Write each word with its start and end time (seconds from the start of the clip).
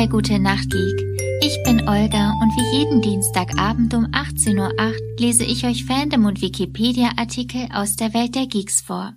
bei 0.00 0.06
Gute 0.06 0.38
Nacht 0.38 0.70
Geek. 0.70 0.98
Ich 1.42 1.62
bin 1.62 1.86
Olga 1.86 2.32
und 2.40 2.50
wie 2.56 2.78
jeden 2.78 3.02
Dienstagabend 3.02 3.92
um 3.92 4.06
18.08 4.06 4.56
Uhr 4.58 5.18
lese 5.18 5.44
ich 5.44 5.66
euch 5.66 5.84
Fandom 5.84 6.24
und 6.24 6.40
Wikipedia-Artikel 6.40 7.68
aus 7.70 7.96
der 7.96 8.14
Welt 8.14 8.34
der 8.34 8.46
Geeks 8.46 8.80
vor. 8.80 9.14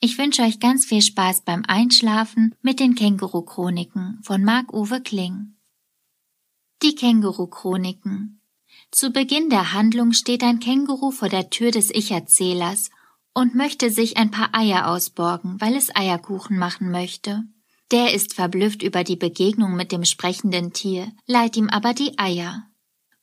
Ich 0.00 0.16
wünsche 0.16 0.40
euch 0.40 0.60
ganz 0.60 0.86
viel 0.86 1.02
Spaß 1.02 1.42
beim 1.42 1.62
Einschlafen 1.68 2.54
mit 2.62 2.80
den 2.80 2.94
Känguru-Chroniken 2.94 4.20
von 4.22 4.42
Marc-Uwe 4.42 5.02
Kling. 5.02 5.56
Die 6.82 6.94
Känguru-Chroniken. 6.94 8.40
Zu 8.90 9.10
Beginn 9.10 9.50
der 9.50 9.74
Handlung 9.74 10.14
steht 10.14 10.42
ein 10.42 10.58
Känguru 10.58 11.10
vor 11.10 11.28
der 11.28 11.50
Tür 11.50 11.70
des 11.70 11.90
Ich-Erzählers 11.90 12.88
und 13.34 13.54
möchte 13.54 13.90
sich 13.90 14.16
ein 14.16 14.30
paar 14.30 14.54
Eier 14.54 14.88
ausborgen, 14.88 15.60
weil 15.60 15.76
es 15.76 15.94
Eierkuchen 15.94 16.56
machen 16.56 16.90
möchte. 16.90 17.44
Der 17.92 18.14
ist 18.14 18.34
verblüfft 18.34 18.82
über 18.82 19.04
die 19.04 19.16
Begegnung 19.16 19.76
mit 19.76 19.92
dem 19.92 20.04
sprechenden 20.04 20.72
Tier, 20.72 21.12
leiht 21.26 21.56
ihm 21.56 21.68
aber 21.68 21.94
die 21.94 22.18
Eier. 22.18 22.64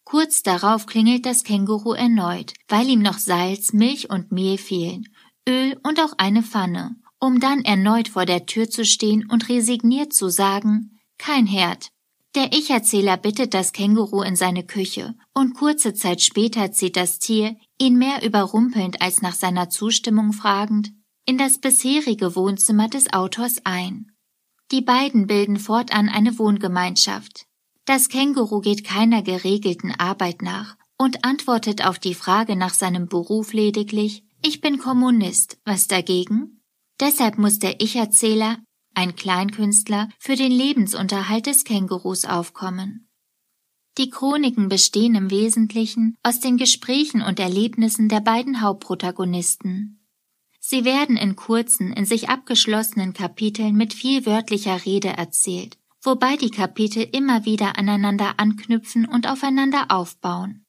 Kurz 0.05 0.43
darauf 0.43 0.85
klingelt 0.85 1.25
das 1.25 1.43
Känguru 1.43 1.93
erneut, 1.93 2.53
weil 2.67 2.87
ihm 2.87 3.01
noch 3.01 3.17
Salz, 3.17 3.73
Milch 3.73 4.09
und 4.09 4.31
Mehl 4.31 4.57
fehlen, 4.57 5.09
Öl 5.47 5.77
und 5.83 5.99
auch 5.99 6.13
eine 6.17 6.43
Pfanne, 6.43 6.95
um 7.19 7.39
dann 7.39 7.63
erneut 7.65 8.09
vor 8.09 8.25
der 8.25 8.45
Tür 8.45 8.69
zu 8.69 8.85
stehen 8.85 9.29
und 9.29 9.49
resigniert 9.49 10.13
zu 10.13 10.29
sagen, 10.29 10.99
kein 11.17 11.45
Herd. 11.45 11.89
Der 12.35 12.51
Ich-Erzähler 12.53 13.17
bittet 13.17 13.53
das 13.53 13.73
Känguru 13.73 14.23
in 14.23 14.35
seine 14.35 14.63
Küche, 14.63 15.13
und 15.33 15.53
kurze 15.53 15.93
Zeit 15.93 16.21
später 16.21 16.71
zieht 16.71 16.95
das 16.95 17.19
Tier, 17.19 17.55
ihn 17.77 17.97
mehr 17.97 18.25
überrumpelnd 18.25 19.01
als 19.01 19.21
nach 19.21 19.35
seiner 19.35 19.69
Zustimmung 19.69 20.33
fragend, 20.33 20.91
in 21.25 21.37
das 21.37 21.59
bisherige 21.59 22.35
Wohnzimmer 22.35 22.87
des 22.87 23.13
Autors 23.13 23.57
ein. 23.65 24.12
Die 24.71 24.81
beiden 24.81 25.27
bilden 25.27 25.57
fortan 25.57 26.09
eine 26.09 26.37
Wohngemeinschaft. 26.39 27.45
Das 27.85 28.09
Känguru 28.09 28.61
geht 28.61 28.83
keiner 28.83 29.21
geregelten 29.21 29.91
Arbeit 29.91 30.41
nach 30.41 30.77
und 30.97 31.25
antwortet 31.25 31.85
auf 31.85 31.99
die 31.99 32.15
Frage 32.15 32.55
nach 32.55 32.73
seinem 32.73 33.07
Beruf 33.07 33.53
lediglich, 33.53 34.23
ich 34.41 34.61
bin 34.61 34.77
Kommunist, 34.77 35.57
was 35.65 35.87
dagegen? 35.87 36.61
Deshalb 36.99 37.37
muss 37.37 37.59
der 37.59 37.81
Ich-Erzähler, 37.81 38.57
ein 38.93 39.15
Kleinkünstler, 39.15 40.09
für 40.19 40.35
den 40.35 40.51
Lebensunterhalt 40.51 41.45
des 41.45 41.63
Kängurus 41.63 42.25
aufkommen. 42.25 43.09
Die 43.97 44.09
Chroniken 44.09 44.69
bestehen 44.69 45.15
im 45.15 45.29
Wesentlichen 45.29 46.17
aus 46.23 46.39
den 46.39 46.57
Gesprächen 46.57 47.21
und 47.21 47.39
Erlebnissen 47.39 48.09
der 48.09 48.21
beiden 48.21 48.61
Hauptprotagonisten. 48.61 50.02
Sie 50.73 50.85
werden 50.85 51.17
in 51.17 51.35
kurzen, 51.35 51.93
in 51.93 52.07
sich 52.07 52.29
abgeschlossenen 52.29 53.13
Kapiteln 53.13 53.75
mit 53.75 53.93
viel 53.93 54.25
wörtlicher 54.25 54.83
Rede 54.87 55.09
erzählt, 55.09 55.77
wobei 56.01 56.35
die 56.35 56.49
Kapitel 56.49 57.07
immer 57.11 57.45
wieder 57.45 57.77
aneinander 57.77 58.39
anknüpfen 58.39 59.05
und 59.05 59.29
aufeinander 59.29 59.91
aufbauen. 59.91 60.65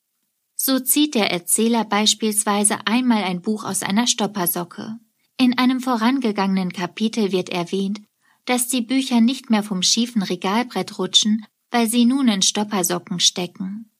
So 0.56 0.78
zieht 0.78 1.14
der 1.14 1.32
Erzähler 1.32 1.86
beispielsweise 1.86 2.86
einmal 2.86 3.24
ein 3.24 3.40
Buch 3.40 3.64
aus 3.64 3.82
einer 3.82 4.06
Stoppersocke. 4.06 4.98
In 5.38 5.56
einem 5.56 5.80
vorangegangenen 5.80 6.74
Kapitel 6.74 7.32
wird 7.32 7.48
erwähnt, 7.48 8.02
dass 8.44 8.68
die 8.68 8.82
Bücher 8.82 9.22
nicht 9.22 9.48
mehr 9.48 9.62
vom 9.62 9.80
schiefen 9.80 10.22
Regalbrett 10.22 10.98
rutschen, 10.98 11.46
weil 11.70 11.88
sie 11.88 12.04
nun 12.04 12.28
in 12.28 12.42
Stoppersocken 12.42 13.20
stecken. 13.20 13.90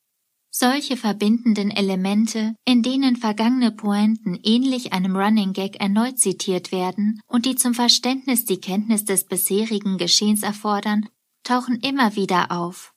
Solche 0.56 0.97
verbindenden 0.97 1.72
Elemente, 1.72 2.55
in 2.64 2.84
denen 2.84 3.16
vergangene 3.16 3.72
Pointen 3.72 4.38
ähnlich 4.44 4.92
einem 4.92 5.16
Running 5.16 5.52
Gag 5.52 5.80
erneut 5.80 6.20
zitiert 6.20 6.70
werden 6.70 7.20
und 7.27 7.44
die 7.44 7.56
zum 7.56 7.74
Verständnis 7.74 8.44
die 8.44 8.61
Kenntnis 8.61 9.05
des 9.05 9.24
bisherigen 9.24 9.98
Geschehens 9.98 10.45
erfordern, 10.45 11.08
tauchen 11.42 11.80
immer 11.80 12.14
wieder 12.14 12.52
auf. 12.52 12.95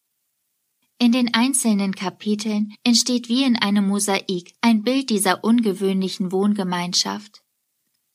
In 1.00 1.12
den 1.12 1.34
einzelnen 1.34 1.96
Kapiteln 1.96 2.76
entsteht 2.84 3.28
wie 3.28 3.44
in 3.44 3.56
einem 3.56 3.88
Mosaik 3.88 4.54
ein 4.62 4.84
Bild 4.84 5.10
dieser 5.10 5.44
ungewöhnlichen 5.44 6.32
Wohngemeinschaft. 6.32 7.42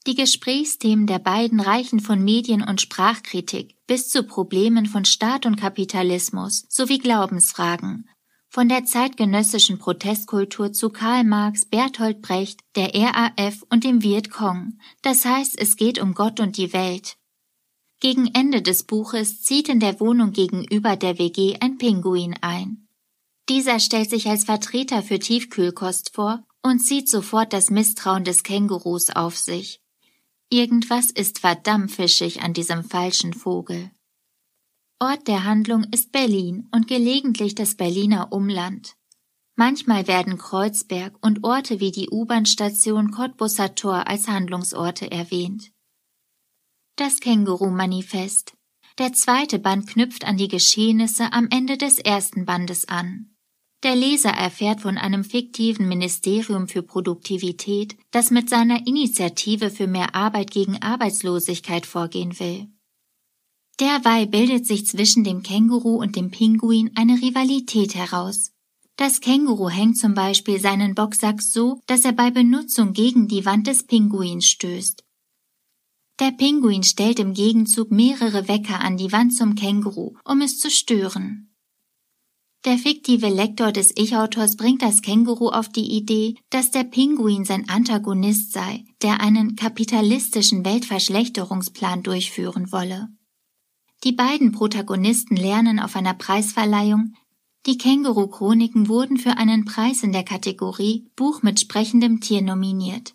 Die 0.07 0.15
Gesprächsthemen 0.15 1.09
der 1.09 1.19
beiden 1.19 1.59
reichen 1.59 1.99
von 1.99 2.23
Medien- 2.23 2.63
und 2.63 2.81
Sprachkritik 2.81 3.75
bis 3.89 4.09
zu 4.09 4.23
Problemen 4.23 4.87
von 4.87 5.05
Staat 5.05 5.47
und 5.47 5.57
Kapitalismus 5.57 6.65
sowie 6.69 6.99
Glaubensfragen, 6.99 8.09
von 8.53 8.69
der 8.69 8.85
zeitgenössischen 8.85 9.79
Protestkultur 9.79 10.75
zu 10.75 10.91
Karl 10.91 11.25
Marx, 11.25 11.65
Bertolt 11.65 12.21
Brecht, 12.21 12.61
der 12.77 12.93
RAF 12.95 13.65
und 13.71 13.83
dem 13.83 14.03
Vietcong. 14.03 14.79
Das 15.01 15.25
heißt, 15.25 15.59
es 15.59 15.77
geht 15.77 15.99
um 15.99 16.13
Gott 16.13 16.39
und 16.39 16.59
die 16.59 16.75
Welt. 16.75 17.17
Gegen 18.01 18.27
Ende 18.35 18.61
des 18.61 18.83
Buches 18.83 19.41
zieht 19.43 19.71
in 19.71 19.81
der 19.81 20.01
Wohnung 20.01 20.33
gegenüber 20.33 20.97
der 20.97 21.19
WG 21.19 21.57
ein 21.61 21.79
Pinguin 21.79 22.37
ein. 22.43 22.89
Dieser 23.49 23.81
stellt 23.81 24.11
sich 24.11 24.29
als 24.29 24.45
Vertreter 24.45 25.03
für 25.03 25.19
Tiefkühlkost 25.19 26.15
vor 26.15 26.45
und 26.63 26.81
zieht 26.81 27.09
sofort 27.09 27.55
das 27.55 27.71
Misstrauen 27.71 28.25
des 28.25 28.43
Kängurus 28.43 29.09
auf 29.09 29.39
sich. 29.39 29.81
Irgendwas 30.51 31.11
ist 31.11 31.39
verdammt 31.39 31.91
fischig 31.91 32.43
an 32.43 32.53
diesem 32.53 32.85
falschen 32.85 33.33
Vogel. 33.33 33.91
Ort 35.03 35.27
der 35.27 35.43
Handlung 35.43 35.83
ist 35.91 36.13
Berlin 36.13 36.69
und 36.71 36.87
gelegentlich 36.87 37.57
das 37.57 37.75
Berliner 37.75 38.31
Umland. 38.31 38.95
Manchmal 39.57 40.07
werden 40.07 40.39
Kreuzberg 40.39 41.19
und 41.21 41.43
Orte 41.43 41.81
wie 41.81 41.91
die 41.91 42.09
U-Bahn-Station 42.09 43.11
Cottbusser 43.11 43.75
Tor 43.75 44.07
als 44.07 44.29
Handlungsorte 44.29 45.11
erwähnt. 45.11 45.73
Das 46.95 47.19
Känguru-Manifest. 47.19 48.55
Der 49.01 49.13
zweite 49.13 49.59
Band 49.59 49.89
knüpft 49.89 50.25
an 50.25 50.37
die 50.37 50.47
Geschehnisse 50.47 51.33
am 51.33 51.49
Ende 51.51 51.77
des 51.77 51.99
ersten 51.99 52.45
Bandes 52.45 52.87
an. 52.87 53.35
Der 53.83 53.97
Leser 53.97 54.31
erfährt 54.31 54.83
von 54.83 54.99
einem 54.99 55.25
fiktiven 55.25 55.89
Ministerium 55.89 56.69
für 56.69 56.85
Produktivität, 56.85 57.97
das 58.13 58.31
mit 58.31 58.49
seiner 58.49 58.87
Initiative 58.87 59.71
für 59.71 59.89
mehr 59.89 60.15
Arbeit 60.15 60.53
gegen 60.53 60.81
Arbeitslosigkeit 60.81 61.87
vorgehen 61.87 62.39
will. 62.39 62.69
Derweil 63.83 64.29
bildet 64.29 64.65
sich 64.65 64.87
zwischen 64.87 65.25
dem 65.25 65.43
Känguru 65.43 65.97
und 65.97 66.15
dem 66.15 66.31
Pinguin 66.31 66.93
eine 66.95 67.21
Rivalität 67.21 67.97
heraus. 67.97 68.53
Das 68.95 69.21
Känguru 69.21 69.71
hängt 69.71 69.99
zum 69.99 70.15
Beispiel 70.15 70.61
seinen 70.61 70.95
Boxsack 70.95 71.43
so, 71.43 71.81
dass 71.87 72.05
er 72.05 72.13
bei 72.13 72.31
Benutzung 72.31 72.93
gegen 72.93 73.27
die 73.27 73.45
Wand 73.45 73.67
des 73.67 73.83
Pinguins 73.83 74.47
stößt. 74.47 75.03
Der 76.21 76.31
Pinguin 76.31 76.85
stellt 76.85 77.19
im 77.19 77.35
Gegenzug 77.35 77.91
mehrere 77.91 78.47
Wecker 78.47 78.81
an 78.81 78.97
die 78.97 79.11
Wand 79.11 79.35
zum 79.35 79.57
Känguru, 79.57 80.15
um 80.25 80.43
es 80.43 80.61
zu 80.61 80.71
stören. 80.71 81.53
Der 82.65 82.79
fiktive 82.79 83.31
Lektor 83.31 83.73
des 83.73 83.93
Ich-Autors 83.97 84.57
bringt 84.57 84.83
das 84.83 85.03
Känguru 85.03 85.49
auf 85.49 85.69
die 85.69 85.97
Idee, 85.97 86.37
dass 86.51 86.71
der 86.71 86.85
Pinguin 86.85 87.45
sein 87.45 87.69
Antagonist 87.69 88.53
sei, 88.53 88.85
der 89.03 89.21
einen 89.21 89.57
kapitalistischen 89.57 90.65
Weltverschlechterungsplan 90.65 92.05
durchführen 92.05 92.71
wolle. 92.71 93.09
Die 94.05 94.13
beiden 94.13 94.51
Protagonisten 94.51 95.37
lernen 95.37 95.79
auf 95.79 95.95
einer 95.95 96.15
Preisverleihung, 96.15 97.15
die 97.67 97.79
Känguru-Chroniken 97.79 98.89
wurden 98.89 99.17
für 99.17 99.37
einen 99.37 99.65
Preis 99.65 100.03
in 100.03 100.11
der 100.11 100.25
Kategorie 100.25 101.09
Buch 101.15 101.43
mit 101.43 101.61
sprechendem 101.61 102.21
Tier 102.21 102.43
nominiert. 102.43 103.15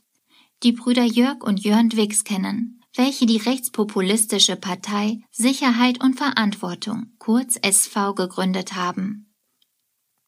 Die 0.64 0.72
Brüder 0.72 1.04
Jörg 1.04 1.44
und 1.44 1.60
Jörn 1.60 1.90
Dwix 1.90 2.24
kennen, 2.24 2.82
welche 2.96 3.26
die 3.26 3.38
rechtspopulistische 3.38 4.56
Partei 4.56 5.20
Sicherheit 5.30 6.02
und 6.02 6.16
Verantwortung, 6.16 7.12
kurz 7.20 7.58
SV, 7.62 8.14
gegründet 8.14 8.76
haben. 8.76 9.34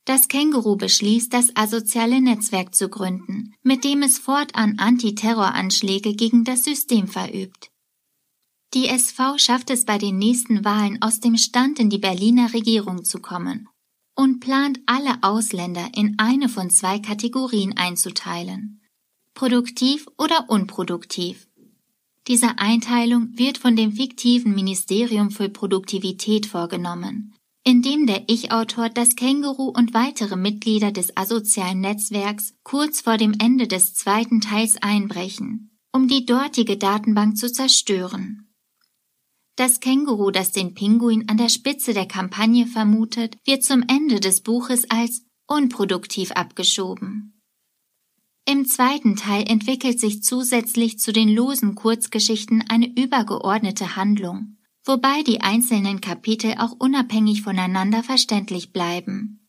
Das 0.03 0.27
Känguru 0.27 0.75
beschließt, 0.75 1.31
das 1.33 1.55
asoziale 1.55 2.19
Netzwerk 2.19 2.75
zu 2.75 2.89
gründen, 2.89 3.53
mit 3.63 3.85
dem 3.85 4.01
es 4.01 4.19
fortan 4.19 4.77
Antiterroranschläge 4.77 6.13
gegen 6.13 6.43
das 6.43 6.65
System 6.65 7.07
verübt. 7.07 7.71
Die 8.75 8.87
SV 8.87 9.39
schafft 9.39 9.71
es 9.71 9.85
bei 9.85 9.97
den 9.97 10.19
nächsten 10.19 10.63
Wahlen 10.63 11.01
aus 11.01 11.19
dem 11.19 11.37
Stand 11.37 11.79
in 11.79 11.89
die 11.89 11.97
Berliner 11.97 12.53
Regierung 12.53 13.03
zu 13.03 13.19
kommen 13.19 13.67
und 14.15 14.41
plant 14.41 14.79
alle 14.85 15.23
Ausländer 15.23 15.89
in 15.95 16.15
eine 16.19 16.49
von 16.49 16.69
zwei 16.69 16.99
Kategorien 16.99 17.77
einzuteilen. 17.77 18.81
Produktiv 19.33 20.07
oder 20.17 20.49
unproduktiv. 20.49 21.47
Diese 22.27 22.59
Einteilung 22.59 23.29
wird 23.37 23.57
von 23.57 23.75
dem 23.75 23.93
fiktiven 23.93 24.53
Ministerium 24.53 25.31
für 25.31 25.49
Produktivität 25.49 26.45
vorgenommen, 26.45 27.33
indem 27.63 28.05
der 28.05 28.25
Ich-Autor 28.27 28.89
das 28.89 29.15
Känguru 29.15 29.69
und 29.69 29.95
weitere 29.95 30.35
Mitglieder 30.35 30.91
des 30.91 31.17
asozialen 31.17 31.79
Netzwerks 31.79 32.53
kurz 32.63 33.01
vor 33.01 33.17
dem 33.17 33.33
Ende 33.39 33.67
des 33.67 33.95
zweiten 33.95 34.41
Teils 34.41 34.77
einbrechen, 34.81 35.71
um 35.91 36.07
die 36.07 36.25
dortige 36.25 36.77
Datenbank 36.77 37.37
zu 37.37 37.51
zerstören. 37.51 38.48
Das 39.59 39.81
Känguru, 39.81 40.31
das 40.31 40.53
den 40.53 40.73
Pinguin 40.73 41.27
an 41.27 41.35
der 41.35 41.49
Spitze 41.49 41.93
der 41.93 42.05
Kampagne 42.05 42.65
vermutet, 42.65 43.35
wird 43.43 43.61
zum 43.61 43.83
Ende 43.89 44.21
des 44.21 44.39
Buches 44.39 44.89
als 44.89 45.25
unproduktiv 45.47 46.31
abgeschoben. 46.31 47.41
Im 48.45 48.65
zweiten 48.65 49.17
Teil 49.17 49.43
entwickelt 49.49 49.99
sich 49.99 50.23
zusätzlich 50.23 50.97
zu 50.97 51.11
den 51.11 51.27
losen 51.27 51.75
Kurzgeschichten 51.75 52.63
eine 52.69 52.87
übergeordnete 52.87 53.97
Handlung, 53.97 54.55
wobei 54.85 55.23
die 55.23 55.41
einzelnen 55.41 55.99
Kapitel 55.99 56.53
auch 56.57 56.77
unabhängig 56.79 57.41
voneinander 57.41 58.01
verständlich 58.01 58.71
bleiben. 58.71 59.45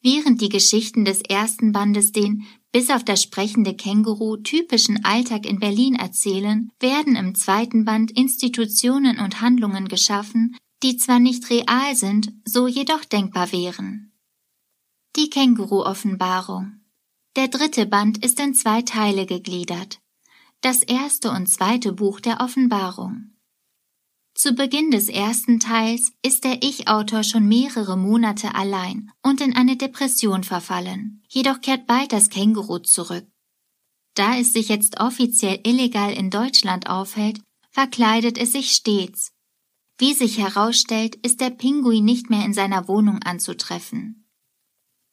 Während 0.00 0.40
die 0.40 0.48
Geschichten 0.48 1.04
des 1.04 1.20
ersten 1.20 1.72
Bandes 1.72 2.12
den, 2.12 2.46
bis 2.74 2.90
auf 2.90 3.04
das 3.04 3.22
sprechende 3.22 3.76
Känguru, 3.76 4.36
typischen 4.36 5.04
Alltag 5.04 5.46
in 5.46 5.60
Berlin 5.60 5.94
erzählen, 5.94 6.72
werden 6.80 7.14
im 7.14 7.36
zweiten 7.36 7.84
Band 7.84 8.10
Institutionen 8.10 9.20
und 9.20 9.40
Handlungen 9.40 9.86
geschaffen, 9.86 10.56
die 10.82 10.96
zwar 10.96 11.20
nicht 11.20 11.48
real 11.50 11.94
sind, 11.94 12.32
so 12.44 12.66
jedoch 12.66 13.04
denkbar 13.04 13.52
wären. 13.52 14.12
Die 15.14 15.30
Känguru-Offenbarung 15.30 16.80
Der 17.36 17.46
dritte 17.46 17.86
Band 17.86 18.24
ist 18.24 18.40
in 18.40 18.54
zwei 18.54 18.82
Teile 18.82 19.24
gegliedert. 19.26 20.00
Das 20.60 20.82
erste 20.82 21.30
und 21.30 21.46
zweite 21.46 21.92
Buch 21.92 22.18
der 22.18 22.40
Offenbarung. 22.40 23.33
Zu 24.36 24.52
Beginn 24.52 24.90
des 24.90 25.08
ersten 25.08 25.60
Teils 25.60 26.12
ist 26.22 26.42
der 26.42 26.64
Ich-Autor 26.64 27.22
schon 27.22 27.46
mehrere 27.46 27.96
Monate 27.96 28.56
allein 28.56 29.12
und 29.22 29.40
in 29.40 29.54
eine 29.54 29.76
Depression 29.76 30.42
verfallen. 30.42 31.22
Jedoch 31.28 31.60
kehrt 31.60 31.86
bald 31.86 32.12
das 32.12 32.30
Känguru 32.30 32.78
zurück. 32.78 33.26
Da 34.14 34.36
es 34.36 34.52
sich 34.52 34.68
jetzt 34.68 34.98
offiziell 35.00 35.60
illegal 35.64 36.12
in 36.12 36.30
Deutschland 36.30 36.88
aufhält, 36.88 37.40
verkleidet 37.70 38.36
es 38.36 38.52
sich 38.52 38.72
stets. 38.72 39.30
Wie 39.98 40.14
sich 40.14 40.38
herausstellt, 40.38 41.14
ist 41.16 41.40
der 41.40 41.50
Pinguin 41.50 42.04
nicht 42.04 42.28
mehr 42.28 42.44
in 42.44 42.54
seiner 42.54 42.88
Wohnung 42.88 43.22
anzutreffen. 43.22 44.28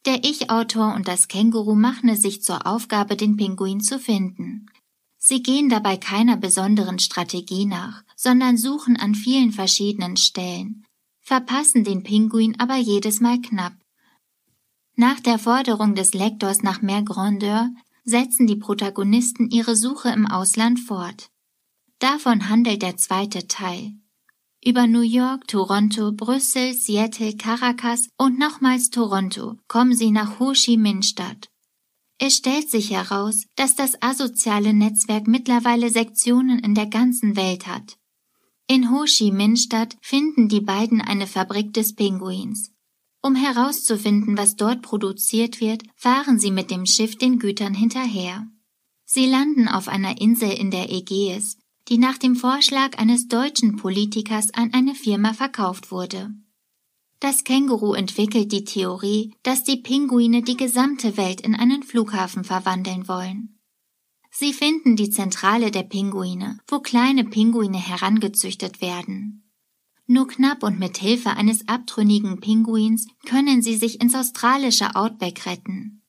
Der 0.07 0.23
Ich-Autor 0.23 0.95
und 0.95 1.07
das 1.07 1.27
Känguru 1.27 1.75
machen 1.75 2.09
es 2.09 2.23
sich 2.23 2.41
zur 2.41 2.65
Aufgabe, 2.65 3.15
den 3.15 3.37
Pinguin 3.37 3.81
zu 3.81 3.99
finden. 3.99 4.65
Sie 5.19 5.43
gehen 5.43 5.69
dabei 5.69 5.97
keiner 5.97 6.37
besonderen 6.37 6.97
Strategie 6.97 7.65
nach, 7.65 8.03
sondern 8.21 8.55
suchen 8.55 8.97
an 8.97 9.15
vielen 9.15 9.51
verschiedenen 9.51 10.15
Stellen, 10.15 10.85
verpassen 11.21 11.83
den 11.83 12.03
Pinguin 12.03 12.59
aber 12.59 12.75
jedes 12.75 13.19
Mal 13.19 13.41
knapp. 13.41 13.73
Nach 14.95 15.19
der 15.19 15.39
Forderung 15.39 15.95
des 15.95 16.13
Lektors 16.13 16.61
nach 16.61 16.83
mehr 16.83 17.01
Grandeur 17.01 17.71
setzen 18.03 18.45
die 18.45 18.57
Protagonisten 18.57 19.49
ihre 19.49 19.75
Suche 19.75 20.09
im 20.09 20.27
Ausland 20.27 20.79
fort. 20.79 21.31
Davon 21.97 22.47
handelt 22.47 22.83
der 22.83 22.95
zweite 22.95 23.47
Teil. 23.47 23.93
Über 24.63 24.85
New 24.85 25.01
York, 25.01 25.47
Toronto, 25.47 26.11
Brüssel, 26.11 26.75
Seattle, 26.75 27.35
Caracas 27.37 28.07
und 28.17 28.37
nochmals 28.37 28.91
Toronto 28.91 29.57
kommen 29.67 29.95
sie 29.95 30.11
nach 30.11 30.39
Ho 30.39 30.51
Chi 30.53 30.77
Minh 30.77 31.01
Stadt. 31.01 31.49
Es 32.19 32.35
stellt 32.35 32.69
sich 32.69 32.91
heraus, 32.91 33.47
dass 33.55 33.73
das 33.73 33.99
asoziale 34.03 34.73
Netzwerk 34.75 35.25
mittlerweile 35.25 35.89
Sektionen 35.89 36.59
in 36.59 36.75
der 36.75 36.85
ganzen 36.85 37.35
Welt 37.35 37.65
hat. 37.65 37.97
In 38.73 38.89
Ho 38.89 39.03
Chi 39.03 39.31
Minh 39.33 39.57
Stadt 39.57 39.97
finden 39.99 40.47
die 40.47 40.61
beiden 40.61 41.01
eine 41.01 41.27
Fabrik 41.27 41.73
des 41.73 41.93
Pinguins. 41.93 42.71
Um 43.21 43.35
herauszufinden, 43.35 44.37
was 44.37 44.55
dort 44.55 44.81
produziert 44.81 45.59
wird, 45.59 45.83
fahren 45.97 46.39
sie 46.39 46.51
mit 46.51 46.71
dem 46.71 46.85
Schiff 46.85 47.17
den 47.17 47.37
Gütern 47.37 47.73
hinterher. 47.73 48.47
Sie 49.03 49.25
landen 49.25 49.67
auf 49.67 49.89
einer 49.89 50.21
Insel 50.21 50.51
in 50.51 50.71
der 50.71 50.89
Ägäis, 50.89 51.57
die 51.89 51.97
nach 51.97 52.17
dem 52.17 52.37
Vorschlag 52.37 52.97
eines 52.97 53.27
deutschen 53.27 53.75
Politikers 53.75 54.53
an 54.53 54.73
eine 54.73 54.95
Firma 54.95 55.33
verkauft 55.33 55.91
wurde. 55.91 56.33
Das 57.19 57.43
Känguru 57.43 57.93
entwickelt 57.93 58.53
die 58.53 58.63
Theorie, 58.63 59.35
dass 59.43 59.65
die 59.65 59.81
Pinguine 59.81 60.43
die 60.43 60.55
gesamte 60.55 61.17
Welt 61.17 61.41
in 61.41 61.55
einen 61.55 61.83
Flughafen 61.83 62.45
verwandeln 62.45 63.09
wollen. 63.09 63.59
Sie 64.31 64.53
finden 64.53 64.95
die 64.95 65.09
Zentrale 65.09 65.71
der 65.71 65.83
Pinguine, 65.83 66.57
wo 66.67 66.79
kleine 66.79 67.25
Pinguine 67.25 67.77
herangezüchtet 67.77 68.81
werden. 68.81 69.43
Nur 70.07 70.27
knapp 70.27 70.63
und 70.63 70.79
mit 70.79 70.97
Hilfe 70.97 71.31
eines 71.31 71.67
abtrünnigen 71.67 72.39
Pinguins 72.39 73.07
können 73.25 73.61
sie 73.61 73.75
sich 73.75 74.01
ins 74.01 74.15
australische 74.15 74.95
Outback 74.95 75.45
retten. 75.45 76.01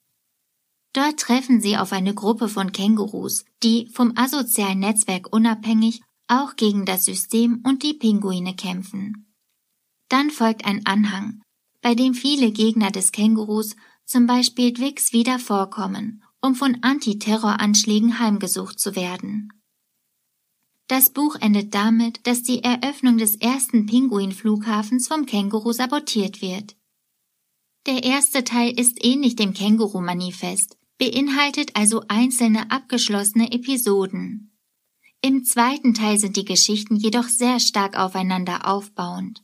Dort 0.93 1.21
treffen 1.21 1.61
sie 1.61 1.77
auf 1.77 1.93
eine 1.93 2.15
Gruppe 2.15 2.49
von 2.49 2.73
Kängurus, 2.73 3.45
die 3.63 3.89
vom 3.93 4.13
asozialen 4.17 4.79
Netzwerk 4.79 5.33
unabhängig 5.33 6.03
auch 6.29 6.57
gegen 6.57 6.85
das 6.85 7.05
System 7.05 7.63
und 7.65 7.83
die 7.83 7.95
Pinguine 7.95 8.55
kämpfen. 8.55 9.35
Dann 10.09 10.31
folgt 10.31 10.65
ein 10.65 10.85
Anhang, 10.87 11.43
bei 11.81 11.95
dem 11.95 12.15
viele 12.15 12.53
Gegner 12.53 12.91
des 12.91 13.13
Kängurus, 13.13 13.75
zum 14.05 14.27
Beispiel 14.27 14.73
Dwix, 14.73 15.13
wieder 15.13 15.39
vorkommen, 15.39 16.23
um 16.43 16.55
von 16.55 16.79
Antiterroranschlägen 16.83 18.19
heimgesucht 18.19 18.79
zu 18.79 18.97
werden. 18.97 19.49
Das 20.89 21.11
Buch 21.11 21.37
endet 21.41 21.75
damit, 21.75 22.27
dass 22.27 22.43
die 22.43 22.63
Eröffnung 22.63 23.17
des 23.17 23.37
ersten 23.37 23.87
Pinguinflughafens 23.87 25.09
vom 25.09 25.25
Känguru 25.25 25.73
sabotiert 25.73 26.43
wird. 26.43 26.77
Der 27.87 28.05
erste 28.05 28.45
Teil 28.45 28.79
ist 28.79 29.05
ähnlich 29.05 29.37
dem 29.37 29.55
Känguru-Manifest, 29.55 30.77
beinhaltet 30.99 31.77
also 31.77 32.03
einzelne 32.09 32.71
abgeschlossene 32.71 33.53
Episoden. 33.53 34.57
Im 35.23 35.45
zweiten 35.45 35.95
Teil 35.95 36.19
sind 36.19 36.37
die 36.37 36.45
Geschichten 36.45 36.97
jedoch 36.97 37.29
sehr 37.29 37.61
stark 37.61 37.97
aufeinander 37.97 38.69
aufbauend. 38.69 39.43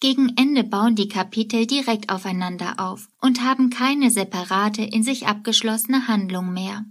Gegen 0.00 0.36
Ende 0.36 0.62
bauen 0.62 0.94
die 0.94 1.08
Kapitel 1.08 1.66
direkt 1.66 2.10
aufeinander 2.10 2.78
auf 2.78 3.08
und 3.20 3.42
haben 3.42 3.68
keine 3.68 4.10
separate, 4.10 4.82
in 4.82 5.02
sich 5.02 5.26
abgeschlossene 5.26 6.06
Handlung 6.06 6.52
mehr. 6.52 6.84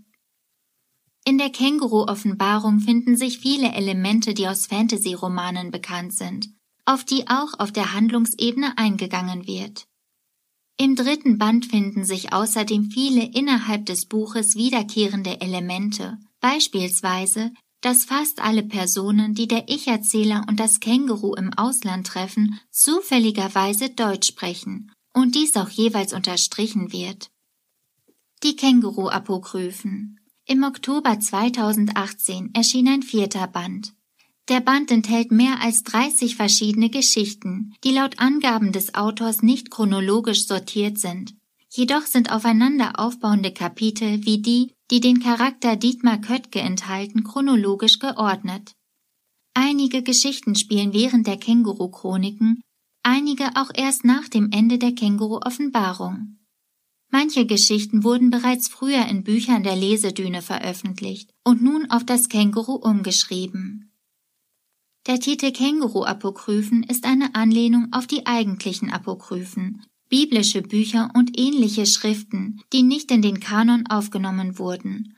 In 1.23 1.37
der 1.37 1.49
Känguru-Offenbarung 1.49 2.79
finden 2.79 3.15
sich 3.15 3.39
viele 3.39 3.73
Elemente, 3.73 4.33
die 4.33 4.47
aus 4.47 4.67
Fantasy-Romanen 4.67 5.71
bekannt 5.71 6.13
sind, 6.13 6.49
auf 6.85 7.05
die 7.05 7.27
auch 7.27 7.59
auf 7.59 7.71
der 7.71 7.93
Handlungsebene 7.93 8.77
eingegangen 8.77 9.47
wird. 9.47 9.87
Im 10.77 10.95
dritten 10.95 11.37
Band 11.37 11.65
finden 11.65 12.03
sich 12.03 12.33
außerdem 12.33 12.91
viele 12.91 13.25
innerhalb 13.25 13.85
des 13.85 14.05
Buches 14.05 14.55
wiederkehrende 14.55 15.41
Elemente, 15.41 16.17
beispielsweise 16.39 17.51
dass 17.81 18.05
fast 18.05 18.41
alle 18.41 18.63
Personen, 18.63 19.33
die 19.33 19.47
der 19.47 19.69
Ich-Erzähler 19.69 20.45
und 20.47 20.59
das 20.59 20.79
Känguru 20.79 21.35
im 21.35 21.53
Ausland 21.53 22.07
treffen, 22.07 22.59
zufälligerweise 22.71 23.89
Deutsch 23.89 24.27
sprechen 24.27 24.91
und 25.13 25.35
dies 25.35 25.55
auch 25.55 25.69
jeweils 25.69 26.13
unterstrichen 26.13 26.91
wird. 26.91 27.29
Die 28.43 28.55
Känguru-Apokryphen 28.55 30.19
Im 30.45 30.63
Oktober 30.63 31.19
2018 31.19 32.53
erschien 32.53 32.87
ein 32.87 33.03
vierter 33.03 33.47
Band. 33.47 33.93
Der 34.49 34.61
Band 34.61 34.91
enthält 34.91 35.31
mehr 35.31 35.59
als 35.59 35.83
30 35.83 36.35
verschiedene 36.35 36.89
Geschichten, 36.89 37.73
die 37.83 37.91
laut 37.91 38.19
Angaben 38.19 38.71
des 38.71 38.95
Autors 38.95 39.41
nicht 39.41 39.71
chronologisch 39.71 40.47
sortiert 40.47 40.97
sind. 40.99 41.35
Jedoch 41.69 42.03
sind 42.03 42.31
aufeinander 42.31 42.99
aufbauende 42.99 43.51
Kapitel 43.51 44.25
wie 44.25 44.41
die 44.41 44.73
die 44.89 44.99
den 44.99 45.19
Charakter 45.19 45.75
Dietmar 45.75 46.19
Köttke 46.19 46.59
enthalten, 46.59 47.23
chronologisch 47.23 47.99
geordnet. 47.99 48.73
Einige 49.53 50.03
Geschichten 50.03 50.55
spielen 50.55 50.93
während 50.93 51.27
der 51.27 51.37
Känguru-Chroniken, 51.37 52.61
einige 53.03 53.55
auch 53.55 53.71
erst 53.73 54.05
nach 54.05 54.29
dem 54.29 54.51
Ende 54.51 54.77
der 54.77 54.93
Känguru-Offenbarung. 54.93 56.37
Manche 57.09 57.45
Geschichten 57.45 58.03
wurden 58.03 58.29
bereits 58.29 58.67
früher 58.67 59.05
in 59.07 59.23
Büchern 59.23 59.63
der 59.63 59.75
Lesedüne 59.75 60.41
veröffentlicht 60.41 61.31
und 61.43 61.61
nun 61.61 61.89
auf 61.89 62.05
das 62.05 62.29
Känguru 62.29 62.75
umgeschrieben. 62.75 63.93
Der 65.07 65.19
Titel 65.19 65.51
Känguru-Apokryphen 65.51 66.83
ist 66.83 67.05
eine 67.05 67.33
Anlehnung 67.33 67.87
auf 67.91 68.07
die 68.07 68.25
eigentlichen 68.25 68.91
Apokryphen, 68.91 69.85
biblische 70.09 70.61
Bücher 70.61 71.11
und 71.15 71.37
ähnliche 71.37 71.85
Schriften, 71.85 72.61
die 72.73 72.83
nicht 72.83 73.11
in 73.11 73.21
den 73.21 73.39
Kanon 73.39 73.87
aufgenommen 73.87 74.57
wurden, 74.59 75.17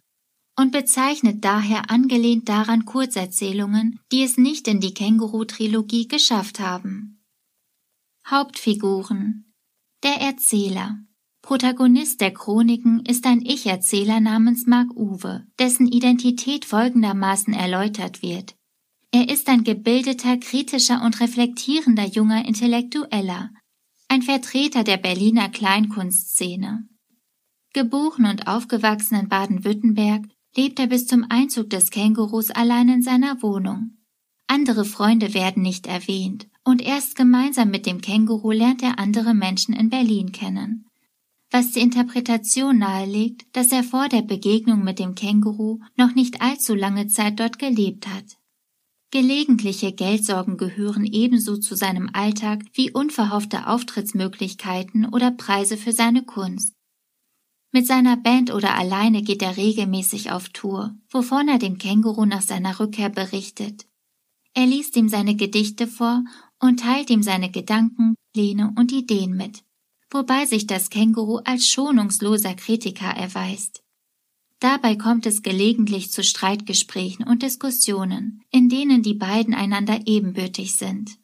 und 0.57 0.71
bezeichnet 0.71 1.45
daher 1.45 1.89
angelehnt 1.89 2.49
daran 2.49 2.85
Kurzerzählungen, 2.85 3.99
die 4.11 4.23
es 4.23 4.37
nicht 4.37 4.67
in 4.67 4.81
die 4.81 4.93
Känguru-Trilogie 4.93 6.07
geschafft 6.07 6.59
haben. 6.59 7.23
Hauptfiguren 8.27 9.53
Der 10.03 10.15
Erzähler 10.21 10.99
Protagonist 11.41 12.21
der 12.21 12.31
Chroniken 12.31 13.03
ist 13.05 13.25
ein 13.25 13.41
Ich-Erzähler 13.41 14.19
namens 14.19 14.67
Mark 14.67 14.91
Uwe, 14.95 15.45
dessen 15.57 15.87
Identität 15.87 16.65
folgendermaßen 16.65 17.53
erläutert 17.53 18.21
wird. 18.21 18.55
Er 19.11 19.29
ist 19.29 19.47
ein 19.47 19.63
gebildeter, 19.63 20.37
kritischer 20.37 21.01
und 21.03 21.19
reflektierender 21.19 22.05
junger 22.05 22.45
Intellektueller, 22.45 23.49
ein 24.11 24.23
Vertreter 24.23 24.83
der 24.83 24.97
Berliner 24.97 25.49
Kleinkunstszene. 25.49 26.83
Geboren 27.73 28.25
und 28.25 28.47
aufgewachsen 28.47 29.19
in 29.19 29.29
Baden-Württemberg, 29.29 30.25
lebt 30.57 30.79
er 30.79 30.87
bis 30.87 31.05
zum 31.05 31.27
Einzug 31.29 31.69
des 31.69 31.91
Kängurus 31.91 32.49
allein 32.49 32.89
in 32.89 33.03
seiner 33.03 33.43
Wohnung. 33.43 33.91
Andere 34.47 34.83
Freunde 34.83 35.35
werden 35.35 35.61
nicht 35.61 35.85
erwähnt, 35.85 36.47
und 36.63 36.81
erst 36.81 37.15
gemeinsam 37.15 37.69
mit 37.69 37.85
dem 37.85 38.01
Känguru 38.01 38.49
lernt 38.49 38.81
er 38.81 38.97
andere 38.97 39.35
Menschen 39.35 39.75
in 39.75 39.91
Berlin 39.91 40.31
kennen. 40.31 40.87
Was 41.51 41.73
die 41.73 41.81
Interpretation 41.81 42.79
nahelegt, 42.79 43.45
dass 43.55 43.71
er 43.71 43.83
vor 43.83 44.09
der 44.09 44.23
Begegnung 44.23 44.83
mit 44.83 44.97
dem 44.97 45.13
Känguru 45.13 45.81
noch 45.95 46.15
nicht 46.15 46.41
allzu 46.41 46.73
lange 46.73 47.07
Zeit 47.07 47.39
dort 47.39 47.59
gelebt 47.59 48.07
hat. 48.07 48.38
Gelegentliche 49.11 49.91
Geldsorgen 49.91 50.57
gehören 50.57 51.03
ebenso 51.03 51.57
zu 51.57 51.75
seinem 51.75 52.11
Alltag 52.13 52.63
wie 52.73 52.91
unverhoffte 52.91 53.65
Auftrittsmöglichkeiten 53.65 55.09
oder 55.09 55.31
Preise 55.31 55.77
für 55.77 55.93
seine 55.93 56.23
Kunst. 56.23 56.75
Mit 57.71 57.87
seiner 57.87 58.17
Band 58.17 58.53
oder 58.53 58.75
alleine 58.75 59.23
geht 59.23 59.41
er 59.41 59.57
regelmäßig 59.57 60.31
auf 60.31 60.49
Tour, 60.49 60.95
wovon 61.09 61.47
er 61.47 61.57
dem 61.57 61.79
Känguru 61.79 62.25
nach 62.25 62.43
seiner 62.43 62.79
Rückkehr 62.79 63.09
berichtet. 63.09 63.87
Er 64.53 64.67
liest 64.67 64.95
ihm 64.95 65.09
seine 65.09 65.35
Gedichte 65.35 65.87
vor 65.87 66.23
und 66.59 66.81
teilt 66.81 67.09
ihm 67.09 67.23
seine 67.23 67.49
Gedanken, 67.49 68.13
Pläne 68.33 68.73
und 68.77 68.91
Ideen 68.91 69.35
mit, 69.35 69.63
wobei 70.11 70.45
sich 70.45 70.67
das 70.67 70.91
Känguru 70.91 71.37
als 71.45 71.67
schonungsloser 71.67 72.53
Kritiker 72.53 73.09
erweist. 73.09 73.81
Dabei 74.59 74.97
kommt 74.97 75.25
es 75.25 75.41
gelegentlich 75.41 76.11
zu 76.11 76.21
Streitgesprächen 76.21 77.25
und 77.25 77.43
Diskussionen, 77.43 78.41
in 78.51 78.67
denen 78.67 79.01
die 79.01 79.13
beiden 79.13 79.53
einander 79.53 80.01
ebenbürtig 80.05 80.75
sind. 80.75 81.17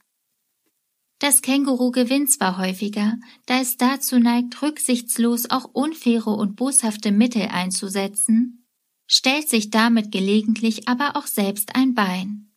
Das 1.19 1.41
Känguru 1.41 1.91
gewinnt 1.91 2.31
zwar 2.31 2.57
häufiger, 2.57 3.17
da 3.45 3.59
es 3.59 3.77
dazu 3.77 4.19
neigt, 4.19 4.61
rücksichtslos 4.61 5.49
auch 5.49 5.65
unfaire 5.65 6.29
und 6.29 6.55
boshafte 6.55 7.11
Mittel 7.11 7.43
einzusetzen, 7.43 8.65
stellt 9.07 9.49
sich 9.49 9.69
damit 9.69 10.11
gelegentlich 10.11 10.87
aber 10.87 11.15
auch 11.15 11.27
selbst 11.27 11.75
ein 11.75 11.93
Bein. 11.93 12.53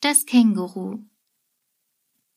Das 0.00 0.26
Känguru 0.26 1.04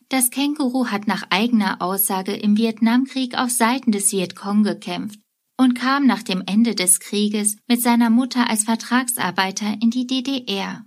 Das 0.09 0.31
Känguru 0.31 0.87
hat 0.87 1.07
nach 1.07 1.23
eigener 1.29 1.81
Aussage 1.81 2.33
im 2.33 2.57
Vietnamkrieg 2.57 3.37
auf 3.37 3.49
Seiten 3.49 3.91
des 3.91 4.11
Vietcong 4.11 4.63
gekämpft 4.63 5.19
und 5.57 5.73
kam 5.73 6.05
nach 6.05 6.23
dem 6.23 6.43
Ende 6.45 6.75
des 6.75 6.99
Krieges 6.99 7.57
mit 7.67 7.81
seiner 7.81 8.09
Mutter 8.09 8.49
als 8.49 8.63
Vertragsarbeiter 8.63 9.77
in 9.81 9.89
die 9.89 10.05
DDR. 10.05 10.85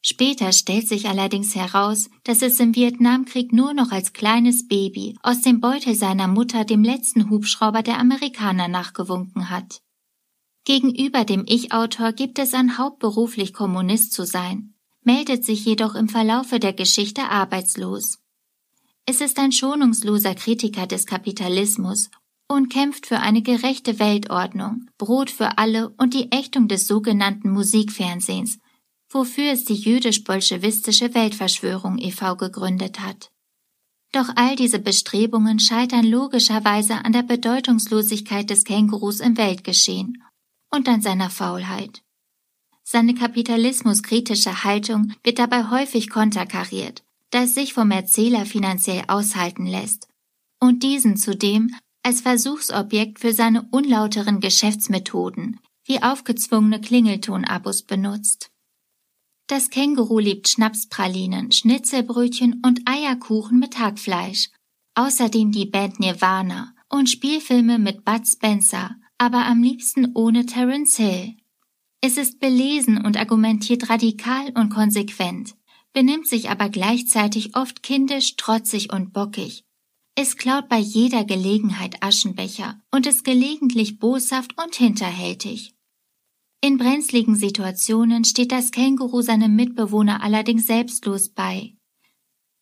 Später 0.00 0.52
stellt 0.52 0.88
sich 0.88 1.08
allerdings 1.08 1.54
heraus, 1.54 2.08
dass 2.24 2.40
es 2.40 2.58
im 2.60 2.74
Vietnamkrieg 2.74 3.52
nur 3.52 3.74
noch 3.74 3.90
als 3.90 4.12
kleines 4.12 4.66
Baby 4.66 5.18
aus 5.22 5.42
dem 5.42 5.60
Beutel 5.60 5.94
seiner 5.94 6.28
Mutter 6.28 6.64
dem 6.64 6.82
letzten 6.82 7.28
Hubschrauber 7.28 7.82
der 7.82 7.98
Amerikaner 7.98 8.68
nachgewunken 8.68 9.50
hat. 9.50 9.82
Gegenüber 10.64 11.24
dem 11.24 11.44
Ich-Autor 11.46 12.12
gibt 12.12 12.38
es 12.38 12.54
an, 12.54 12.78
hauptberuflich 12.78 13.52
Kommunist 13.52 14.12
zu 14.12 14.24
sein, 14.24 14.74
meldet 15.02 15.44
sich 15.44 15.64
jedoch 15.64 15.94
im 15.94 16.08
Verlaufe 16.08 16.60
der 16.60 16.72
Geschichte 16.72 17.22
arbeitslos. 17.24 18.18
Es 19.04 19.20
ist 19.20 19.38
ein 19.38 19.52
schonungsloser 19.52 20.34
Kritiker 20.34 20.86
des 20.86 21.06
Kapitalismus 21.06 22.10
und 22.48 22.70
kämpft 22.70 23.06
für 23.06 23.20
eine 23.20 23.42
gerechte 23.42 23.98
Weltordnung, 23.98 24.88
Brot 24.96 25.30
für 25.30 25.58
alle 25.58 25.90
und 25.98 26.14
die 26.14 26.32
Ächtung 26.32 26.66
des 26.66 26.86
sogenannten 26.86 27.50
Musikfernsehens, 27.50 28.58
wofür 29.10 29.52
es 29.52 29.64
die 29.64 29.74
jüdisch-bolschewistische 29.74 31.14
Weltverschwörung 31.14 31.98
e.V. 31.98 32.36
gegründet 32.36 33.00
hat. 33.00 33.30
Doch 34.12 34.30
all 34.36 34.56
diese 34.56 34.78
Bestrebungen 34.78 35.60
scheitern 35.60 36.06
logischerweise 36.06 37.04
an 37.04 37.12
der 37.12 37.22
Bedeutungslosigkeit 37.22 38.48
des 38.48 38.64
Kängurus 38.64 39.20
im 39.20 39.36
Weltgeschehen 39.36 40.22
und 40.70 40.88
an 40.88 41.02
seiner 41.02 41.28
Faulheit. 41.28 42.02
Seine 42.82 43.14
kapitalismuskritische 43.14 44.64
Haltung 44.64 45.12
wird 45.22 45.38
dabei 45.38 45.68
häufig 45.68 46.08
konterkariert, 46.08 47.04
da 47.30 47.42
es 47.42 47.54
sich 47.54 47.74
vom 47.74 47.90
Erzähler 47.90 48.46
finanziell 48.46 49.04
aushalten 49.08 49.66
lässt 49.66 50.08
und 50.58 50.82
diesen 50.82 51.18
zudem 51.18 51.74
als 52.08 52.22
Versuchsobjekt 52.22 53.18
für 53.18 53.34
seine 53.34 53.68
unlauteren 53.70 54.40
Geschäftsmethoden 54.40 55.60
wie 55.84 56.02
aufgezwungene 56.02 56.80
Klingeltonabos 56.80 57.82
benutzt. 57.82 58.50
Das 59.46 59.68
Känguru 59.68 60.18
liebt 60.18 60.48
Schnapspralinen, 60.48 61.52
Schnitzelbrötchen 61.52 62.62
und 62.64 62.80
Eierkuchen 62.86 63.58
mit 63.58 63.78
Hackfleisch, 63.78 64.48
außerdem 64.94 65.52
die 65.52 65.66
Band 65.66 66.00
Nirvana 66.00 66.74
und 66.88 67.10
Spielfilme 67.10 67.78
mit 67.78 68.06
Bud 68.06 68.26
Spencer, 68.26 68.96
aber 69.18 69.44
am 69.44 69.62
liebsten 69.62 70.12
ohne 70.14 70.46
Terence 70.46 70.96
Hill. 70.96 71.36
Es 72.00 72.16
ist 72.16 72.40
belesen 72.40 73.04
und 73.04 73.18
argumentiert 73.18 73.90
radikal 73.90 74.50
und 74.54 74.70
konsequent, 74.70 75.56
benimmt 75.92 76.26
sich 76.26 76.48
aber 76.48 76.70
gleichzeitig 76.70 77.54
oft 77.54 77.82
kindisch, 77.82 78.36
trotzig 78.36 78.94
und 78.94 79.12
bockig 79.12 79.67
es 80.20 80.36
klaut 80.36 80.68
bei 80.68 80.80
jeder 80.80 81.24
Gelegenheit 81.24 82.02
Aschenbecher 82.02 82.82
und 82.90 83.06
ist 83.06 83.22
gelegentlich 83.22 84.00
boshaft 84.00 84.52
und 84.60 84.74
hinterhältig. 84.74 85.76
In 86.60 86.76
brenzligen 86.76 87.36
Situationen 87.36 88.24
steht 88.24 88.50
das 88.50 88.72
Känguru 88.72 89.22
seinem 89.22 89.54
Mitbewohner 89.54 90.20
allerdings 90.20 90.66
selbstlos 90.66 91.28
bei. 91.28 91.76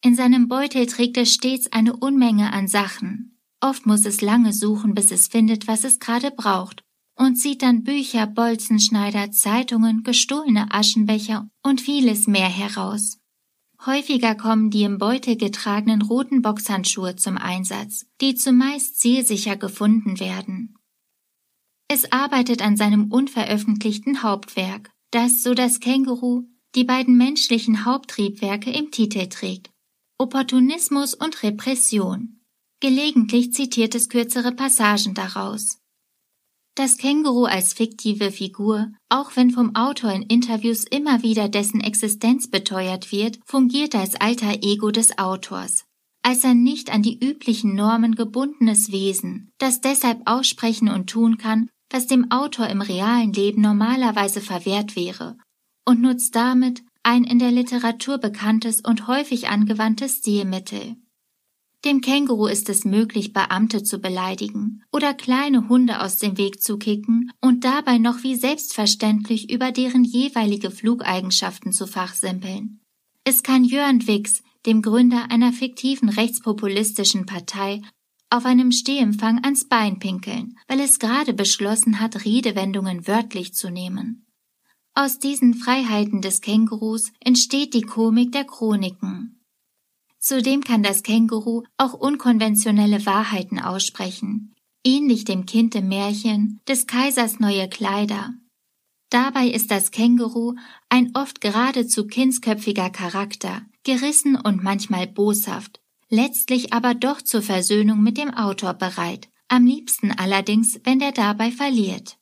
In 0.04 0.14
seinem 0.14 0.48
Beutel 0.48 0.84
trägt 0.84 1.16
es 1.16 1.32
stets 1.32 1.72
eine 1.72 1.96
Unmenge 1.96 2.52
an 2.52 2.68
Sachen. 2.68 3.40
Oft 3.62 3.86
muss 3.86 4.04
es 4.04 4.20
lange 4.20 4.52
suchen, 4.52 4.92
bis 4.92 5.10
es 5.10 5.26
findet, 5.26 5.66
was 5.66 5.84
es 5.84 5.98
gerade 5.98 6.32
braucht, 6.32 6.84
und 7.14 7.36
zieht 7.36 7.62
dann 7.62 7.84
Bücher, 7.84 8.26
Bolzenschneider, 8.26 9.30
Zeitungen, 9.32 10.02
gestohlene 10.02 10.66
Aschenbecher 10.72 11.48
und 11.62 11.80
vieles 11.80 12.26
mehr 12.26 12.50
heraus. 12.50 13.16
Häufiger 13.86 14.34
kommen 14.34 14.70
die 14.70 14.82
im 14.82 14.98
Beutel 14.98 15.36
getragenen 15.36 16.02
roten 16.02 16.42
Boxhandschuhe 16.42 17.14
zum 17.14 17.38
Einsatz, 17.38 18.06
die 18.20 18.34
zumeist 18.34 18.98
zielsicher 18.98 19.56
gefunden 19.56 20.18
werden. 20.18 20.76
Es 21.86 22.10
arbeitet 22.10 22.62
an 22.62 22.76
seinem 22.76 23.12
unveröffentlichten 23.12 24.24
Hauptwerk, 24.24 24.90
das, 25.12 25.44
so 25.44 25.54
das 25.54 25.78
Känguru, 25.78 26.48
die 26.74 26.82
beiden 26.82 27.16
menschlichen 27.16 27.84
Haupttriebwerke 27.84 28.72
im 28.72 28.90
Titel 28.90 29.28
trägt. 29.28 29.70
Opportunismus 30.18 31.14
und 31.14 31.44
Repression. 31.44 32.40
Gelegentlich 32.80 33.52
zitiert 33.52 33.94
es 33.94 34.08
kürzere 34.08 34.50
Passagen 34.50 35.14
daraus. 35.14 35.78
Das 36.76 36.98
Känguru 36.98 37.46
als 37.46 37.72
fiktive 37.72 38.30
Figur, 38.30 38.92
auch 39.08 39.34
wenn 39.34 39.50
vom 39.50 39.74
Autor 39.74 40.12
in 40.12 40.20
Interviews 40.20 40.84
immer 40.84 41.22
wieder 41.22 41.48
dessen 41.48 41.80
Existenz 41.80 42.50
beteuert 42.50 43.10
wird, 43.10 43.38
fungiert 43.46 43.94
als 43.94 44.14
alter 44.14 44.62
Ego 44.62 44.90
des 44.90 45.18
Autors, 45.18 45.86
als 46.22 46.44
ein 46.44 46.62
nicht 46.62 46.92
an 46.92 47.00
die 47.00 47.18
üblichen 47.18 47.74
Normen 47.74 48.14
gebundenes 48.14 48.92
Wesen, 48.92 49.50
das 49.56 49.80
deshalb 49.80 50.20
aussprechen 50.26 50.90
und 50.90 51.08
tun 51.08 51.38
kann, 51.38 51.70
was 51.88 52.08
dem 52.08 52.30
Autor 52.30 52.66
im 52.66 52.82
realen 52.82 53.32
Leben 53.32 53.62
normalerweise 53.62 54.42
verwehrt 54.42 54.96
wäre, 54.96 55.38
und 55.86 56.02
nutzt 56.02 56.36
damit 56.36 56.84
ein 57.02 57.24
in 57.24 57.38
der 57.38 57.52
Literatur 57.52 58.18
bekanntes 58.18 58.82
und 58.82 59.06
häufig 59.06 59.48
angewandtes 59.48 60.16
Stilmittel. 60.16 60.96
Dem 61.86 62.00
Känguru 62.00 62.48
ist 62.48 62.68
es 62.68 62.84
möglich, 62.84 63.32
Beamte 63.32 63.84
zu 63.84 64.00
beleidigen 64.00 64.82
oder 64.92 65.14
kleine 65.14 65.68
Hunde 65.68 66.00
aus 66.00 66.16
dem 66.16 66.36
Weg 66.36 66.60
zu 66.60 66.78
kicken 66.78 67.30
und 67.40 67.62
dabei 67.62 67.98
noch 67.98 68.24
wie 68.24 68.34
selbstverständlich 68.34 69.52
über 69.52 69.70
deren 69.70 70.02
jeweilige 70.02 70.72
Flugeigenschaften 70.72 71.70
zu 71.70 71.86
fachsimpeln. 71.86 72.80
Es 73.22 73.44
kann 73.44 73.62
Jörn 73.62 74.04
Wix, 74.08 74.42
dem 74.66 74.82
Gründer 74.82 75.30
einer 75.30 75.52
fiktiven 75.52 76.08
rechtspopulistischen 76.08 77.24
Partei, 77.24 77.82
auf 78.30 78.46
einem 78.46 78.72
Stehempfang 78.72 79.44
ans 79.44 79.68
Bein 79.68 80.00
pinkeln, 80.00 80.58
weil 80.66 80.80
es 80.80 80.98
gerade 80.98 81.34
beschlossen 81.34 82.00
hat, 82.00 82.24
Redewendungen 82.24 83.06
wörtlich 83.06 83.54
zu 83.54 83.70
nehmen. 83.70 84.26
Aus 84.92 85.20
diesen 85.20 85.54
Freiheiten 85.54 86.20
des 86.20 86.40
Kängurus 86.40 87.12
entsteht 87.20 87.74
die 87.74 87.82
Komik 87.82 88.32
der 88.32 88.44
Chroniken. 88.44 89.35
Zudem 90.28 90.64
kann 90.64 90.82
das 90.82 91.04
Känguru 91.04 91.62
auch 91.76 91.92
unkonventionelle 91.92 93.06
Wahrheiten 93.06 93.60
aussprechen, 93.60 94.56
ähnlich 94.84 95.24
dem 95.24 95.46
Kind 95.46 95.76
im 95.76 95.86
Märchen 95.86 96.60
des 96.66 96.88
Kaisers 96.88 97.38
neue 97.38 97.68
Kleider. 97.68 98.34
Dabei 99.08 99.46
ist 99.46 99.70
das 99.70 99.92
Känguru 99.92 100.56
ein 100.88 101.12
oft 101.14 101.40
geradezu 101.40 102.08
kindsköpfiger 102.08 102.90
Charakter, 102.90 103.62
gerissen 103.84 104.34
und 104.34 104.64
manchmal 104.64 105.06
boshaft, 105.06 105.80
letztlich 106.08 106.72
aber 106.72 106.94
doch 106.94 107.22
zur 107.22 107.42
Versöhnung 107.42 108.02
mit 108.02 108.18
dem 108.18 108.34
Autor 108.34 108.74
bereit, 108.74 109.28
am 109.46 109.64
liebsten 109.64 110.10
allerdings, 110.10 110.80
wenn 110.82 110.98
der 110.98 111.12
dabei 111.12 111.52
verliert. 111.52 112.18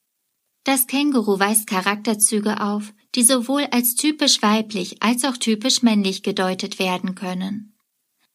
Das 0.64 0.87
Känguru 0.87 1.38
weist 1.38 1.66
Charakterzüge 1.66 2.61
auf, 2.61 2.92
die 3.14 3.23
sowohl 3.23 3.64
als 3.70 3.94
typisch 3.94 4.42
weiblich 4.42 5.02
als 5.02 5.25
auch 5.25 5.38
typisch 5.38 5.82
männlich 5.82 6.23
gedeutet 6.23 6.78
werden 6.78 7.14
können. 7.14 7.73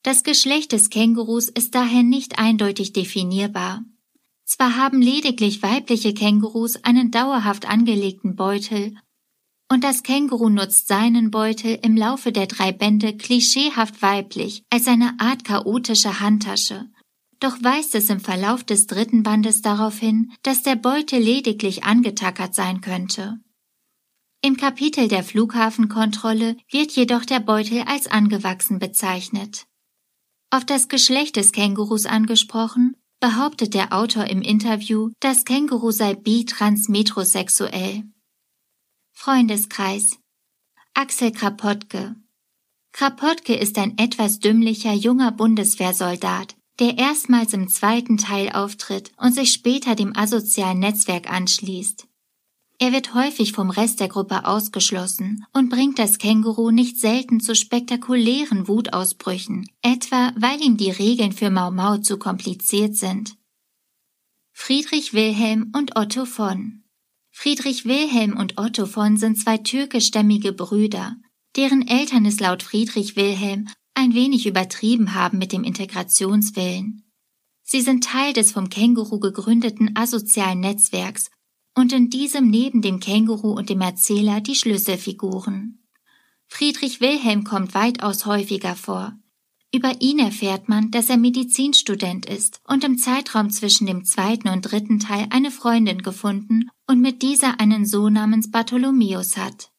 Das 0.01 0.23
Geschlecht 0.23 0.71
des 0.71 0.89
Kängurus 0.89 1.49
ist 1.49 1.75
daher 1.75 2.03
nicht 2.03 2.39
eindeutig 2.39 2.93
definierbar. 2.93 3.83
Zwar 4.45 4.77
haben 4.77 5.01
lediglich 5.01 5.61
weibliche 5.61 6.13
Kängurus 6.13 6.83
einen 6.83 7.11
dauerhaft 7.11 7.67
angelegten 7.67 8.35
Beutel, 8.35 8.95
und 9.71 9.83
das 9.83 10.01
Känguru 10.01 10.49
nutzt 10.49 10.87
seinen 10.87 11.29
Beutel 11.29 11.77
im 11.83 11.95
Laufe 11.95 12.31
der 12.31 12.47
drei 12.47 12.71
Bände 12.71 13.15
klischeehaft 13.15 14.01
weiblich 14.01 14.63
als 14.71 14.87
eine 14.87 15.19
Art 15.19 15.43
chaotische 15.43 16.19
Handtasche, 16.19 16.89
doch 17.39 17.61
weist 17.61 17.93
es 17.93 18.09
im 18.09 18.19
Verlauf 18.19 18.63
des 18.63 18.87
dritten 18.87 19.21
Bandes 19.21 19.61
darauf 19.61 19.99
hin, 19.99 20.31
dass 20.41 20.63
der 20.63 20.75
Beutel 20.75 21.21
lediglich 21.21 21.83
angetackert 21.83 22.55
sein 22.55 22.81
könnte. 22.81 23.39
Im 24.41 24.57
Kapitel 24.57 25.07
der 25.07 25.23
Flughafenkontrolle 25.23 26.57
wird 26.71 26.91
jedoch 26.93 27.25
der 27.25 27.39
Beutel 27.39 27.83
als 27.83 28.07
angewachsen 28.07 28.79
bezeichnet. 28.79 29.67
Auf 30.51 30.65
das 30.65 30.87
Geschlecht 30.87 31.35
des 31.35 31.51
Kängurus 31.51 32.07
angesprochen, 32.07 32.97
behauptet 33.19 33.75
der 33.75 33.93
Autor 33.93 34.25
im 34.25 34.41
Interview, 34.41 35.11
das 35.19 35.45
Känguru 35.45 35.91
sei 35.91 36.15
bi-trans-metrosexuell. 36.15 38.03
Freundeskreis 39.11 40.17
Axel 40.95 41.31
Krapotke 41.31 42.15
Krapotke 42.93 43.53
ist 43.53 43.77
ein 43.77 43.97
etwas 43.99 44.39
dümmlicher 44.39 44.93
junger 44.93 45.31
Bundeswehrsoldat, 45.31 46.55
der 46.79 46.97
erstmals 46.97 47.53
im 47.53 47.67
zweiten 47.67 48.17
Teil 48.17 48.49
auftritt 48.49 49.11
und 49.17 49.33
sich 49.33 49.53
später 49.53 49.93
dem 49.93 50.17
asozialen 50.17 50.79
Netzwerk 50.79 51.29
anschließt. 51.29 52.08
Er 52.81 52.93
wird 52.93 53.13
häufig 53.13 53.51
vom 53.51 53.69
Rest 53.69 53.99
der 53.99 54.07
Gruppe 54.07 54.45
ausgeschlossen 54.45 55.45
und 55.51 55.69
bringt 55.69 55.99
das 55.99 56.17
Känguru 56.17 56.71
nicht 56.71 56.97
selten 56.97 57.41
zu 57.41 57.53
spektakulären 57.53 58.69
Wutausbrüchen, 58.69 59.69
etwa 59.81 60.31
weil 60.37 60.61
ihm 60.61 60.77
die 60.77 60.89
Regeln 60.89 61.33
für 61.33 61.49
Mau 61.49 61.71
Mau 61.71 61.97
zu 61.97 62.17
kompliziert 62.17 62.95
sind. 62.95 63.35
Friedrich 64.53 65.13
Wilhelm 65.13 65.73
und 65.75 65.97
Otto 65.97 66.23
von 66.23 66.83
Friedrich 67.31 67.83
Wilhelm 67.83 68.37
und 68.37 68.57
Otto 68.57 68.85
von 68.85 69.17
sind 69.17 69.37
zwei 69.37 69.57
türkischstämmige 69.57 70.53
Brüder, 70.53 71.17
deren 71.57 71.85
Eltern 71.85 72.25
es 72.25 72.39
laut 72.39 72.63
Friedrich 72.63 73.17
Wilhelm 73.17 73.67
ein 73.93 74.13
wenig 74.13 74.45
übertrieben 74.45 75.13
haben 75.13 75.37
mit 75.37 75.51
dem 75.51 75.65
Integrationswillen. 75.65 77.03
Sie 77.63 77.81
sind 77.81 78.05
Teil 78.05 78.31
des 78.31 78.53
vom 78.53 78.69
Känguru 78.69 79.19
gegründeten 79.19 79.95
asozialen 79.95 80.61
Netzwerks 80.61 81.29
und 81.79 81.93
in 81.93 82.09
diesem 82.09 82.49
neben 82.49 82.81
dem 82.81 82.99
Känguru 82.99 83.51
und 83.51 83.69
dem 83.69 83.81
Erzähler 83.81 84.41
die 84.41 84.55
Schlüsselfiguren. 84.55 85.83
Friedrich 86.47 86.99
Wilhelm 86.99 87.43
kommt 87.43 87.73
weitaus 87.73 88.25
häufiger 88.25 88.75
vor. 88.75 89.17
Über 89.73 90.01
ihn 90.01 90.17
erfährt 90.17 90.67
man, 90.67 90.89
dass 90.89 91.09
er 91.09 91.17
Medizinstudent 91.17 92.25
ist 92.25 92.59
und 92.67 92.83
im 92.83 92.97
Zeitraum 92.97 93.51
zwischen 93.51 93.85
dem 93.85 94.03
zweiten 94.03 94.49
und 94.49 94.63
dritten 94.63 94.99
Teil 94.99 95.27
eine 95.29 95.51
Freundin 95.51 96.01
gefunden 96.01 96.69
und 96.87 97.01
mit 97.01 97.21
dieser 97.21 97.59
einen 97.59 97.85
Sohn 97.85 98.13
namens 98.13 98.49
Bartholomäus 98.49 99.37
hat. 99.37 99.71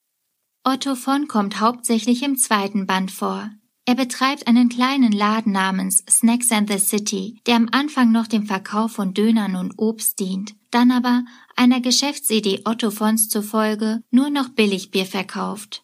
Otto 0.63 0.95
von 0.95 1.27
kommt 1.27 1.59
hauptsächlich 1.59 2.23
im 2.23 2.37
zweiten 2.37 2.87
Band 2.87 3.11
vor. 3.11 3.51
Er 3.91 3.97
betreibt 3.97 4.47
einen 4.47 4.69
kleinen 4.69 5.11
Laden 5.11 5.51
namens 5.51 6.05
Snacks 6.09 6.53
and 6.53 6.71
the 6.71 6.79
City, 6.79 7.41
der 7.49 7.57
am 7.57 7.69
Anfang 7.73 8.13
noch 8.13 8.29
dem 8.29 8.47
Verkauf 8.47 8.93
von 8.93 9.15
Dönern 9.15 9.57
und 9.57 9.81
Obst 9.81 10.21
dient, 10.21 10.55
dann 10.71 10.93
aber 10.93 11.25
einer 11.57 11.81
Geschäftsidee 11.81 12.61
Otto 12.67 12.93
Fons 12.93 13.29
zufolge 13.29 14.01
nur 14.13 14.31
noch 14.31 14.51
Billigbier 14.51 15.07
verkauft. 15.07 15.83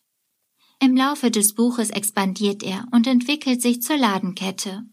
Im 0.78 0.96
Laufe 0.96 1.32
des 1.32 1.56
Buches 1.56 1.90
expandiert 1.90 2.62
er 2.62 2.86
und 2.92 3.08
entwickelt 3.08 3.60
sich 3.60 3.82
zur 3.82 3.96
Ladenkette. 3.96 4.84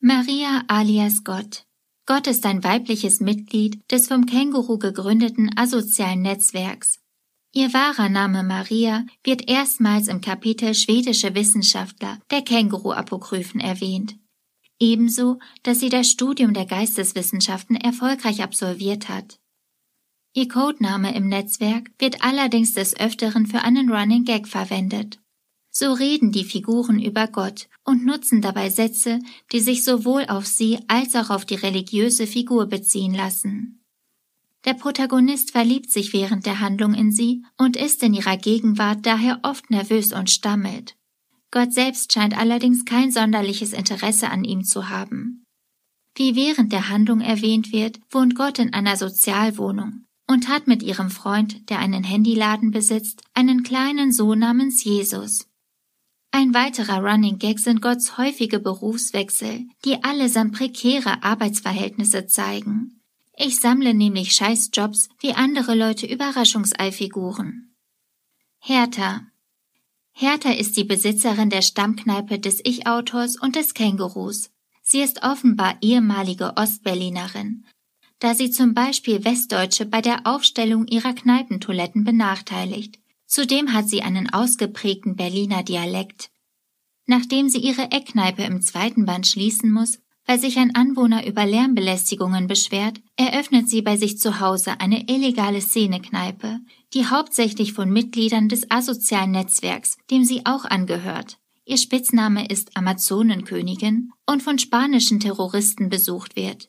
Maria 0.00 0.62
alias 0.68 1.24
Gott. 1.24 1.66
Gott 2.06 2.26
ist 2.26 2.46
ein 2.46 2.64
weibliches 2.64 3.20
Mitglied 3.20 3.82
des 3.92 4.08
vom 4.08 4.24
Känguru 4.24 4.78
gegründeten 4.78 5.50
asozialen 5.54 6.22
Netzwerks. 6.22 6.98
Ihr 7.52 7.72
wahrer 7.72 8.08
Name 8.10 8.42
Maria 8.42 9.06
wird 9.24 9.48
erstmals 9.48 10.08
im 10.08 10.20
Kapitel 10.20 10.74
Schwedische 10.74 11.34
Wissenschaftler 11.34 12.18
der 12.30 12.42
Känguru-Apokryphen 12.42 13.60
erwähnt. 13.60 14.16
Ebenso, 14.78 15.38
dass 15.62 15.80
sie 15.80 15.88
das 15.88 16.08
Studium 16.08 16.52
der 16.52 16.66
Geisteswissenschaften 16.66 17.76
erfolgreich 17.76 18.42
absolviert 18.42 19.08
hat. 19.08 19.40
Ihr 20.34 20.46
Codename 20.46 21.16
im 21.16 21.28
Netzwerk 21.28 21.90
wird 21.98 22.22
allerdings 22.22 22.74
des 22.74 22.94
Öfteren 22.98 23.46
für 23.46 23.62
einen 23.62 23.90
Running 23.90 24.24
Gag 24.24 24.46
verwendet. 24.46 25.18
So 25.70 25.92
reden 25.92 26.32
die 26.32 26.44
Figuren 26.44 27.02
über 27.02 27.28
Gott 27.28 27.68
und 27.84 28.04
nutzen 28.04 28.42
dabei 28.42 28.68
Sätze, 28.68 29.20
die 29.52 29.60
sich 29.60 29.84
sowohl 29.84 30.26
auf 30.26 30.46
sie 30.46 30.78
als 30.86 31.16
auch 31.16 31.30
auf 31.30 31.44
die 31.44 31.54
religiöse 31.54 32.26
Figur 32.26 32.66
beziehen 32.66 33.14
lassen. 33.14 33.77
Der 34.64 34.74
Protagonist 34.74 35.52
verliebt 35.52 35.90
sich 35.90 36.12
während 36.12 36.44
der 36.44 36.60
Handlung 36.60 36.94
in 36.94 37.12
sie 37.12 37.44
und 37.56 37.76
ist 37.76 38.02
in 38.02 38.12
ihrer 38.12 38.36
Gegenwart 38.36 39.06
daher 39.06 39.40
oft 39.42 39.70
nervös 39.70 40.12
und 40.12 40.30
stammelt. 40.30 40.96
Gott 41.50 41.72
selbst 41.72 42.12
scheint 42.12 42.36
allerdings 42.36 42.84
kein 42.84 43.10
sonderliches 43.10 43.72
Interesse 43.72 44.30
an 44.30 44.44
ihm 44.44 44.64
zu 44.64 44.88
haben. 44.88 45.44
Wie 46.14 46.34
während 46.34 46.72
der 46.72 46.88
Handlung 46.88 47.20
erwähnt 47.20 47.72
wird, 47.72 48.00
wohnt 48.10 48.34
Gott 48.34 48.58
in 48.58 48.74
einer 48.74 48.96
Sozialwohnung 48.96 50.04
und 50.28 50.48
hat 50.48 50.66
mit 50.66 50.82
ihrem 50.82 51.10
Freund, 51.10 51.70
der 51.70 51.78
einen 51.78 52.04
Handyladen 52.04 52.70
besitzt, 52.70 53.22
einen 53.34 53.62
kleinen 53.62 54.12
Sohn 54.12 54.40
namens 54.40 54.84
Jesus. 54.84 55.46
Ein 56.30 56.52
weiterer 56.52 57.02
Running 57.02 57.38
Gag 57.38 57.58
sind 57.58 57.80
Gotts 57.80 58.18
häufige 58.18 58.58
Berufswechsel, 58.60 59.66
die 59.84 60.02
allesamt 60.04 60.52
prekäre 60.52 61.22
Arbeitsverhältnisse 61.22 62.26
zeigen. 62.26 62.97
Ich 63.40 63.60
sammle 63.60 63.94
nämlich 63.94 64.32
Scheißjobs 64.32 65.10
wie 65.20 65.32
andere 65.32 65.76
Leute 65.76 66.06
Überraschungseifiguren. 66.06 67.72
Hertha. 68.58 69.28
Hertha 70.10 70.50
ist 70.50 70.76
die 70.76 70.82
Besitzerin 70.82 71.48
der 71.48 71.62
Stammkneipe 71.62 72.40
des 72.40 72.60
Ich-Autors 72.64 73.36
und 73.40 73.54
des 73.54 73.74
Kängurus. 73.74 74.50
Sie 74.82 75.00
ist 75.00 75.22
offenbar 75.22 75.76
ehemalige 75.82 76.54
Ostberlinerin, 76.56 77.64
da 78.18 78.34
sie 78.34 78.50
zum 78.50 78.74
Beispiel 78.74 79.24
Westdeutsche 79.24 79.86
bei 79.86 80.00
der 80.00 80.26
Aufstellung 80.26 80.88
ihrer 80.88 81.12
Kneipentoiletten 81.12 82.02
benachteiligt. 82.02 82.98
Zudem 83.26 83.72
hat 83.72 83.88
sie 83.88 84.02
einen 84.02 84.28
ausgeprägten 84.30 85.14
Berliner 85.14 85.62
Dialekt. 85.62 86.30
Nachdem 87.06 87.48
sie 87.48 87.58
ihre 87.58 87.92
Eckkneipe 87.92 88.42
im 88.42 88.62
zweiten 88.62 89.06
Band 89.06 89.28
schließen 89.28 89.70
muss, 89.70 90.00
weil 90.28 90.38
sich 90.38 90.58
ein 90.58 90.74
Anwohner 90.74 91.26
über 91.26 91.46
Lärmbelästigungen 91.46 92.48
beschwert, 92.48 93.00
eröffnet 93.16 93.70
sie 93.70 93.80
bei 93.80 93.96
sich 93.96 94.18
zu 94.18 94.40
Hause 94.40 94.78
eine 94.78 95.08
illegale 95.08 95.62
Szenekneipe, 95.62 96.60
die 96.92 97.06
hauptsächlich 97.06 97.72
von 97.72 97.90
Mitgliedern 97.90 98.50
des 98.50 98.70
asozialen 98.70 99.30
Netzwerks, 99.30 99.96
dem 100.10 100.24
sie 100.24 100.44
auch 100.44 100.66
angehört. 100.66 101.38
Ihr 101.64 101.78
Spitzname 101.78 102.46
ist 102.46 102.76
Amazonenkönigin 102.76 104.10
und 104.26 104.42
von 104.42 104.58
spanischen 104.58 105.18
Terroristen 105.18 105.88
besucht 105.88 106.36
wird. 106.36 106.68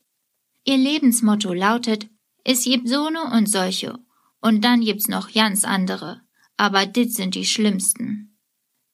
Ihr 0.63 0.78
Lebensmotto 0.78 1.54
lautet, 1.54 2.10
es 2.45 2.63
gibt 2.63 2.88
so 2.88 3.10
ne 3.10 3.24
und 3.36 3.50
solche. 3.50 4.00
Und 4.39 4.63
dann 4.63 4.80
gibt's 4.80 5.10
noch 5.10 5.34
ganz 5.34 5.65
andere. 5.65 6.22
Aber 6.56 6.86
dit 6.86 7.13
sind 7.13 7.36
die 7.36 7.45
schlimmsten. 7.45 8.38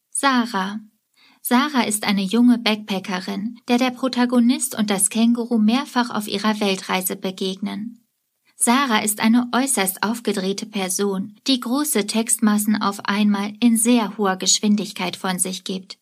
Sarah, 0.09 0.79
Sarah 1.47 1.83
ist 1.83 2.05
eine 2.05 2.23
junge 2.23 2.57
Backpackerin, 2.57 3.59
der 3.67 3.77
der 3.77 3.91
Protagonist 3.91 4.75
und 4.75 4.89
das 4.89 5.11
Känguru 5.11 5.59
mehrfach 5.59 6.09
auf 6.09 6.27
ihrer 6.27 6.59
Weltreise 6.59 7.15
begegnen. 7.15 8.03
Sarah 8.55 9.03
ist 9.03 9.19
eine 9.19 9.49
äußerst 9.51 10.01
aufgedrehte 10.01 10.65
Person, 10.65 11.35
die 11.45 11.59
große 11.59 12.07
Textmassen 12.07 12.81
auf 12.81 13.05
einmal 13.05 13.53
in 13.59 13.77
sehr 13.77 14.17
hoher 14.17 14.37
Geschwindigkeit 14.37 15.17
von 15.17 15.37
sich 15.37 15.63
gibt. 15.63 15.99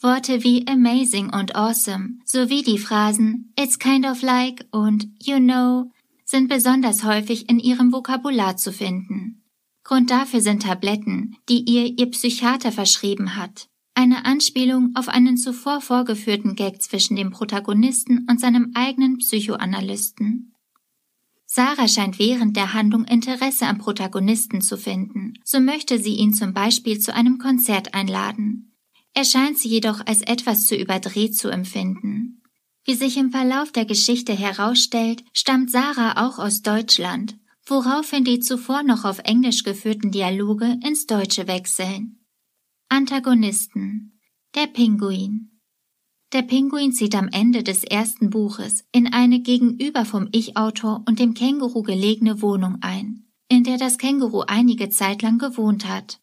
Worte 0.00 0.42
wie 0.42 0.66
amazing 0.66 1.28
und 1.28 1.54
awesome 1.54 2.20
sowie 2.24 2.62
die 2.62 2.78
Phrasen 2.78 3.52
it's 3.60 3.78
kind 3.78 4.06
of 4.06 4.22
like 4.22 4.64
und 4.70 5.08
you 5.22 5.36
know 5.36 5.90
sind 6.24 6.48
besonders 6.48 7.04
häufig 7.04 7.50
in 7.50 7.58
ihrem 7.58 7.92
Vokabular 7.92 8.56
zu 8.56 8.72
finden. 8.72 9.44
Grund 9.84 10.10
dafür 10.10 10.40
sind 10.40 10.62
Tabletten, 10.62 11.36
die 11.50 11.60
ihr 11.70 11.98
ihr 11.98 12.10
Psychiater 12.10 12.72
verschrieben 12.72 13.36
hat 13.36 13.68
eine 13.96 14.26
Anspielung 14.26 14.90
auf 14.94 15.08
einen 15.08 15.38
zuvor 15.38 15.80
vorgeführten 15.80 16.54
Gag 16.54 16.82
zwischen 16.82 17.16
dem 17.16 17.30
Protagonisten 17.30 18.26
und 18.30 18.38
seinem 18.38 18.72
eigenen 18.74 19.18
Psychoanalysten. 19.18 20.52
Sarah 21.46 21.88
scheint 21.88 22.18
während 22.18 22.56
der 22.56 22.74
Handlung 22.74 23.04
Interesse 23.04 23.66
am 23.66 23.78
Protagonisten 23.78 24.60
zu 24.60 24.76
finden, 24.76 25.34
so 25.44 25.60
möchte 25.60 25.98
sie 25.98 26.14
ihn 26.14 26.34
zum 26.34 26.52
Beispiel 26.52 26.98
zu 26.98 27.14
einem 27.14 27.38
Konzert 27.38 27.94
einladen. 27.94 28.76
Er 29.14 29.24
scheint 29.24 29.58
sie 29.58 29.68
jedoch 29.68 30.04
als 30.04 30.20
etwas 30.20 30.66
zu 30.66 30.76
überdreht 30.76 31.34
zu 31.34 31.48
empfinden. 31.48 32.42
Wie 32.84 32.94
sich 32.94 33.16
im 33.16 33.30
Verlauf 33.30 33.72
der 33.72 33.86
Geschichte 33.86 34.34
herausstellt, 34.34 35.24
stammt 35.32 35.70
Sarah 35.70 36.26
auch 36.26 36.38
aus 36.38 36.60
Deutschland, 36.60 37.38
woraufhin 37.64 38.24
die 38.24 38.40
zuvor 38.40 38.82
noch 38.82 39.06
auf 39.06 39.20
Englisch 39.20 39.62
geführten 39.62 40.10
Dialoge 40.10 40.78
ins 40.84 41.06
Deutsche 41.06 41.48
wechseln. 41.48 42.25
Antagonisten 42.88 44.20
Der 44.54 44.68
Pinguin 44.68 45.60
Der 46.32 46.42
Pinguin 46.42 46.92
zieht 46.92 47.16
am 47.16 47.28
Ende 47.32 47.64
des 47.64 47.82
ersten 47.82 48.30
Buches 48.30 48.84
in 48.92 49.12
eine 49.12 49.40
gegenüber 49.40 50.04
vom 50.04 50.28
Ich-Autor 50.30 51.02
und 51.08 51.18
dem 51.18 51.34
Känguru 51.34 51.82
gelegene 51.82 52.42
Wohnung 52.42 52.78
ein, 52.82 53.26
in 53.48 53.64
der 53.64 53.76
das 53.76 53.98
Känguru 53.98 54.42
einige 54.46 54.88
Zeit 54.88 55.22
lang 55.22 55.38
gewohnt 55.38 55.88
hat. 55.88 56.20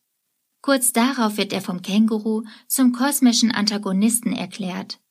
Kurz 0.61 0.93
darauf 0.93 1.35
wird 1.35 1.51
er 1.51 1.59
vom 1.59 1.81
Känguru 1.81 2.43
zum 2.69 2.93
kosmischen 2.93 3.51
Antagonisten 3.51 4.31
erklärt. 4.31 5.01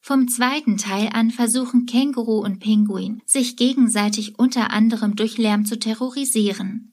Vom 0.00 0.28
zweiten 0.28 0.78
Teil 0.78 1.10
an 1.12 1.30
versuchen 1.30 1.84
Känguru 1.84 2.42
und 2.42 2.58
Pinguin, 2.58 3.20
sich 3.26 3.56
gegenseitig 3.58 4.38
unter 4.38 4.70
anderem 4.70 5.14
durch 5.14 5.36
Lärm 5.36 5.66
zu 5.66 5.78
terrorisieren. 5.78 6.91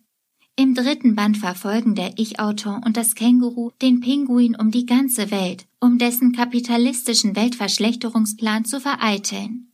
Im 0.59 0.75
dritten 0.75 1.15
Band 1.15 1.37
verfolgen 1.37 1.95
der 1.95 2.19
Ich-Autor 2.19 2.81
und 2.85 2.97
das 2.97 3.15
Känguru 3.15 3.71
den 3.81 4.01
Pinguin 4.01 4.57
um 4.57 4.71
die 4.71 4.85
ganze 4.85 5.31
Welt, 5.31 5.65
um 5.79 5.97
dessen 5.97 6.33
kapitalistischen 6.33 7.37
Weltverschlechterungsplan 7.37 8.65
zu 8.65 8.81
vereiteln. 8.81 9.71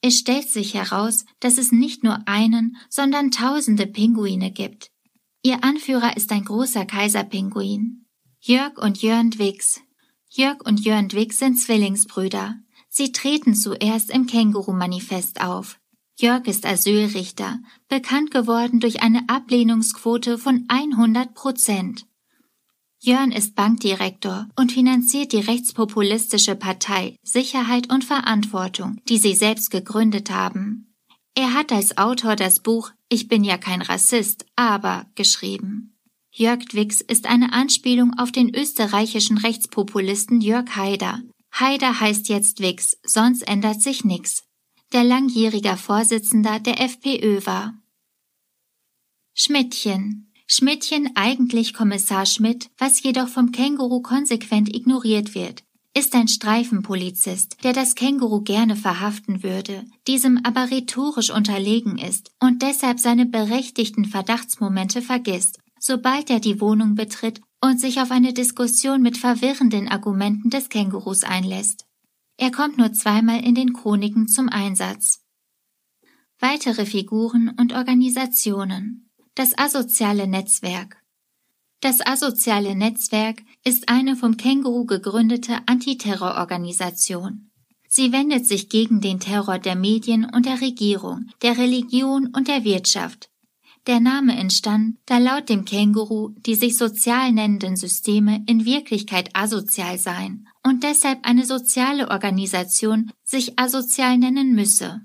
Es 0.00 0.18
stellt 0.18 0.48
sich 0.48 0.74
heraus, 0.74 1.24
dass 1.38 1.56
es 1.56 1.70
nicht 1.70 2.02
nur 2.02 2.18
einen, 2.26 2.78
sondern 2.88 3.30
tausende 3.30 3.86
Pinguine 3.86 4.50
gibt. 4.50 4.90
Ihr 5.44 5.62
Anführer 5.62 6.16
ist 6.16 6.32
ein 6.32 6.46
großer 6.46 6.84
Kaiserpinguin. 6.84 8.04
Jörg 8.40 8.78
und 8.78 9.02
Jörn 9.02 9.30
Dwix. 9.30 9.82
Jörg 10.30 10.64
und 10.64 10.80
Jörn 10.80 11.10
Dwix 11.10 11.38
sind 11.38 11.60
Zwillingsbrüder. 11.60 12.56
Sie 12.88 13.12
treten 13.12 13.54
zuerst 13.54 14.10
im 14.10 14.26
Känguru-Manifest 14.26 15.40
auf. 15.40 15.78
Jörg 16.18 16.46
ist 16.46 16.66
Asylrichter, 16.66 17.58
bekannt 17.88 18.30
geworden 18.30 18.80
durch 18.80 19.02
eine 19.02 19.28
Ablehnungsquote 19.28 20.38
von 20.38 20.64
100 20.68 21.34
Prozent. 21.34 22.06
Jörn 23.00 23.32
ist 23.32 23.56
Bankdirektor 23.56 24.48
und 24.54 24.70
finanziert 24.70 25.32
die 25.32 25.40
rechtspopulistische 25.40 26.54
Partei 26.54 27.16
Sicherheit 27.24 27.92
und 27.92 28.04
Verantwortung, 28.04 29.00
die 29.08 29.18
sie 29.18 29.34
selbst 29.34 29.70
gegründet 29.70 30.30
haben. 30.30 30.94
Er 31.34 31.54
hat 31.54 31.72
als 31.72 31.98
Autor 31.98 32.36
das 32.36 32.60
Buch 32.60 32.92
Ich 33.08 33.26
bin 33.26 33.42
ja 33.42 33.58
kein 33.58 33.82
Rassist, 33.82 34.46
aber 34.54 35.06
geschrieben. 35.16 35.98
Jörg 36.30 36.64
Dwix 36.66 37.00
ist 37.00 37.26
eine 37.26 37.52
Anspielung 37.52 38.18
auf 38.18 38.30
den 38.30 38.54
österreichischen 38.54 39.38
Rechtspopulisten 39.38 40.40
Jörg 40.40 40.76
Haider. 40.76 41.22
Haider 41.52 42.00
heißt 42.00 42.28
jetzt 42.28 42.60
Wix, 42.60 42.98
sonst 43.04 43.42
ändert 43.42 43.82
sich 43.82 44.04
nix. 44.04 44.44
Der 44.92 45.04
langjähriger 45.04 45.76
Vorsitzender 45.76 46.60
der 46.60 46.80
FPÖ 46.80 47.44
war. 47.46 47.74
Schmidtchen. 49.34 50.32
Schmidtchen 50.46 51.10
eigentlich 51.14 51.72
Kommissar 51.72 52.26
Schmidt, 52.26 52.70
was 52.76 53.02
jedoch 53.02 53.28
vom 53.28 53.52
Känguru 53.52 54.02
konsequent 54.02 54.74
ignoriert 54.74 55.34
wird, 55.34 55.64
ist 55.96 56.14
ein 56.14 56.28
Streifenpolizist, 56.28 57.64
der 57.64 57.72
das 57.72 57.94
Känguru 57.94 58.42
gerne 58.42 58.76
verhaften 58.76 59.42
würde, 59.42 59.84
diesem 60.06 60.44
aber 60.44 60.70
rhetorisch 60.70 61.30
unterlegen 61.30 61.98
ist 61.98 62.30
und 62.40 62.60
deshalb 62.60 63.00
seine 63.00 63.24
berechtigten 63.24 64.04
Verdachtsmomente 64.04 65.00
vergisst 65.00 65.58
sobald 65.82 66.30
er 66.30 66.38
die 66.38 66.60
Wohnung 66.60 66.94
betritt 66.94 67.40
und 67.60 67.80
sich 67.80 68.00
auf 68.00 68.12
eine 68.12 68.32
Diskussion 68.32 69.02
mit 69.02 69.18
verwirrenden 69.18 69.88
Argumenten 69.88 70.48
des 70.48 70.68
Kängurus 70.68 71.24
einlässt. 71.24 71.86
Er 72.42 72.50
kommt 72.50 72.76
nur 72.76 72.92
zweimal 72.92 73.44
in 73.44 73.54
den 73.54 73.72
Chroniken 73.72 74.26
zum 74.26 74.48
Einsatz. 74.48 75.20
Weitere 76.40 76.86
Figuren 76.86 77.54
und 77.56 77.72
Organisationen. 77.72 79.08
Das 79.36 79.56
asoziale 79.56 80.26
Netzwerk. 80.26 81.00
Das 81.78 82.04
asoziale 82.04 82.74
Netzwerk 82.74 83.44
ist 83.62 83.88
eine 83.88 84.16
vom 84.16 84.36
Känguru 84.36 84.86
gegründete 84.86 85.58
Antiterrororganisation. 85.66 87.52
Sie 87.86 88.10
wendet 88.10 88.44
sich 88.44 88.68
gegen 88.68 89.00
den 89.00 89.20
Terror 89.20 89.60
der 89.60 89.76
Medien 89.76 90.24
und 90.24 90.44
der 90.44 90.60
Regierung, 90.60 91.28
der 91.42 91.58
Religion 91.58 92.26
und 92.34 92.48
der 92.48 92.64
Wirtschaft, 92.64 93.30
der 93.86 94.00
Name 94.00 94.36
entstand, 94.36 94.96
da 95.06 95.18
laut 95.18 95.48
dem 95.48 95.64
Känguru 95.64 96.30
die 96.44 96.56
sich 96.56 96.76
sozial 96.76 97.30
nennenden 97.30 97.76
Systeme 97.76 98.42
in 98.46 98.64
Wirklichkeit 98.64 99.30
asozial 99.32 99.96
seien 99.96 100.48
und 100.64 100.84
deshalb 100.84 101.26
eine 101.26 101.44
soziale 101.44 102.10
Organisation 102.10 103.10
sich 103.24 103.58
asozial 103.58 104.18
nennen 104.18 104.54
müsse. 104.54 105.02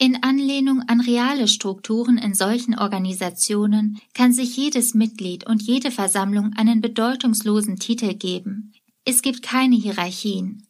In 0.00 0.22
Anlehnung 0.22 0.82
an 0.82 1.00
reale 1.00 1.48
Strukturen 1.48 2.18
in 2.18 2.32
solchen 2.32 2.78
Organisationen 2.78 4.00
kann 4.14 4.32
sich 4.32 4.56
jedes 4.56 4.94
Mitglied 4.94 5.44
und 5.46 5.60
jede 5.60 5.90
Versammlung 5.90 6.52
einen 6.54 6.80
bedeutungslosen 6.80 7.80
Titel 7.80 8.14
geben. 8.14 8.72
Es 9.04 9.22
gibt 9.22 9.42
keine 9.42 9.74
Hierarchien. 9.74 10.68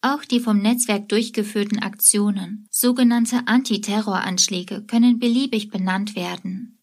Auch 0.00 0.24
die 0.24 0.40
vom 0.40 0.58
Netzwerk 0.58 1.08
durchgeführten 1.10 1.80
Aktionen, 1.80 2.66
sogenannte 2.70 3.46
Antiterroranschläge, 3.46 4.84
können 4.84 5.18
beliebig 5.18 5.68
benannt 5.68 6.16
werden. 6.16 6.82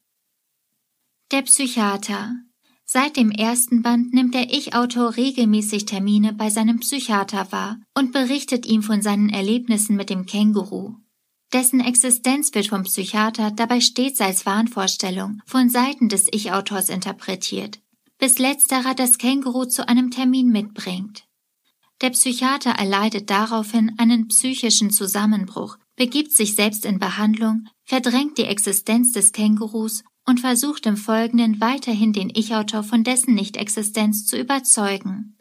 Der 1.32 1.42
Psychiater. 1.42 2.36
Seit 2.92 3.18
dem 3.18 3.30
ersten 3.30 3.84
Band 3.84 4.16
nimmt 4.16 4.34
der 4.34 4.52
Ich-Autor 4.52 5.16
regelmäßig 5.16 5.86
Termine 5.86 6.34
bei 6.34 6.50
seinem 6.50 6.80
Psychiater 6.80 7.52
wahr 7.52 7.80
und 7.94 8.14
berichtet 8.14 8.66
ihm 8.66 8.82
von 8.82 9.04
seinen 9.04 9.30
Erlebnissen 9.30 9.96
mit 9.96 10.10
dem 10.10 10.26
Känguru. 10.26 10.96
Dessen 11.54 11.82
Existenz 11.82 12.52
wird 12.56 12.66
vom 12.66 12.82
Psychiater 12.82 13.52
dabei 13.52 13.80
stets 13.80 14.22
als 14.22 14.48
Wahnvorstellung 14.48 15.40
von 15.46 15.70
Seiten 15.70 16.10
des 16.10 16.30
Ich-Autors 16.32 16.90
interpretiert, 16.90 17.80
bis 18.18 18.40
letzterer 18.40 18.96
das 18.96 19.20
Känguru 19.20 19.66
zu 19.66 19.88
einem 19.88 20.10
Termin 20.10 20.50
mitbringt. 20.50 21.26
Der 22.02 22.10
Psychiater 22.10 22.72
erleidet 22.72 23.30
daraufhin 23.30 24.00
einen 24.00 24.30
psychischen 24.30 24.90
Zusammenbruch, 24.90 25.78
begibt 25.96 26.32
sich 26.32 26.56
selbst 26.56 26.86
in 26.86 26.98
Behandlung, 26.98 27.68
verdrängt 27.86 28.40
die 28.40 28.46
Existenz 28.46 29.12
des 29.12 29.32
Kängurus 29.32 30.04
und 30.26 30.40
versucht 30.40 30.86
im 30.86 30.98
Folgenden 30.98 31.60
weiterhin 31.60 32.14
den 32.14 32.30
Ich-Autor 32.30 32.84
von 32.84 33.04
dessen 33.04 33.34
Nichtexistenz 33.34 34.26
zu 34.26 34.38
überzeugen. 34.38 35.38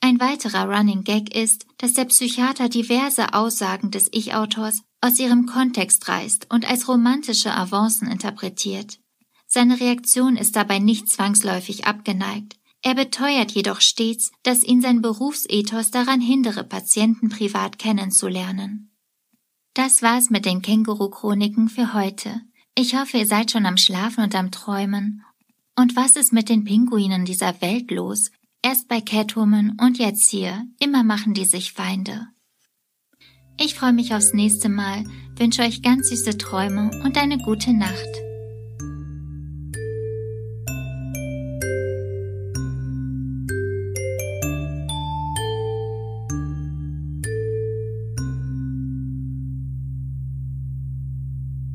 Ein 0.00 0.20
weiterer 0.20 0.68
Running 0.68 1.04
Gag 1.04 1.34
ist, 1.34 1.66
dass 1.78 1.94
der 1.94 2.04
Psychiater 2.04 2.68
diverse 2.68 3.32
Aussagen 3.32 3.90
des 3.90 4.08
Ich-Autors 4.12 4.82
aus 5.00 5.18
ihrem 5.18 5.46
Kontext 5.46 6.08
reißt 6.08 6.46
und 6.50 6.68
als 6.68 6.88
romantische 6.88 7.54
Avancen 7.54 8.08
interpretiert. 8.08 8.98
Seine 9.46 9.78
Reaktion 9.80 10.36
ist 10.36 10.56
dabei 10.56 10.78
nicht 10.78 11.08
zwangsläufig 11.08 11.86
abgeneigt. 11.86 12.56
Er 12.82 12.94
beteuert 12.94 13.52
jedoch 13.52 13.80
stets, 13.80 14.30
dass 14.42 14.62
ihn 14.62 14.82
sein 14.82 15.00
Berufsethos 15.00 15.90
daran 15.90 16.20
hindere, 16.20 16.64
Patienten 16.64 17.30
privat 17.30 17.78
kennenzulernen. 17.78 18.90
Das 19.72 20.02
war's 20.02 20.28
mit 20.28 20.44
den 20.44 20.60
Känguru-Chroniken 20.60 21.68
für 21.68 21.94
heute. 21.94 22.42
Ich 22.76 22.96
hoffe, 22.96 23.18
ihr 23.18 23.26
seid 23.26 23.52
schon 23.52 23.66
am 23.66 23.76
Schlafen 23.76 24.24
und 24.24 24.34
am 24.34 24.50
Träumen. 24.50 25.22
Und 25.76 25.94
was 25.94 26.16
ist 26.16 26.32
mit 26.32 26.48
den 26.48 26.64
Pinguinen 26.64 27.24
dieser 27.24 27.60
Welt 27.60 27.90
los? 27.90 28.30
Erst 28.62 28.88
bei 28.88 29.00
Catwoman 29.00 29.76
und 29.80 29.98
jetzt 29.98 30.28
hier. 30.28 30.66
Immer 30.80 31.04
machen 31.04 31.34
die 31.34 31.44
sich 31.44 31.72
Feinde. 31.72 32.26
Ich 33.60 33.74
freue 33.74 33.92
mich 33.92 34.12
aufs 34.12 34.32
nächste 34.32 34.68
Mal, 34.68 35.04
wünsche 35.36 35.62
euch 35.62 35.82
ganz 35.82 36.08
süße 36.08 36.36
Träume 36.38 36.90
und 37.04 37.16
eine 37.16 37.38
gute 37.38 37.72
Nacht. 37.72 38.23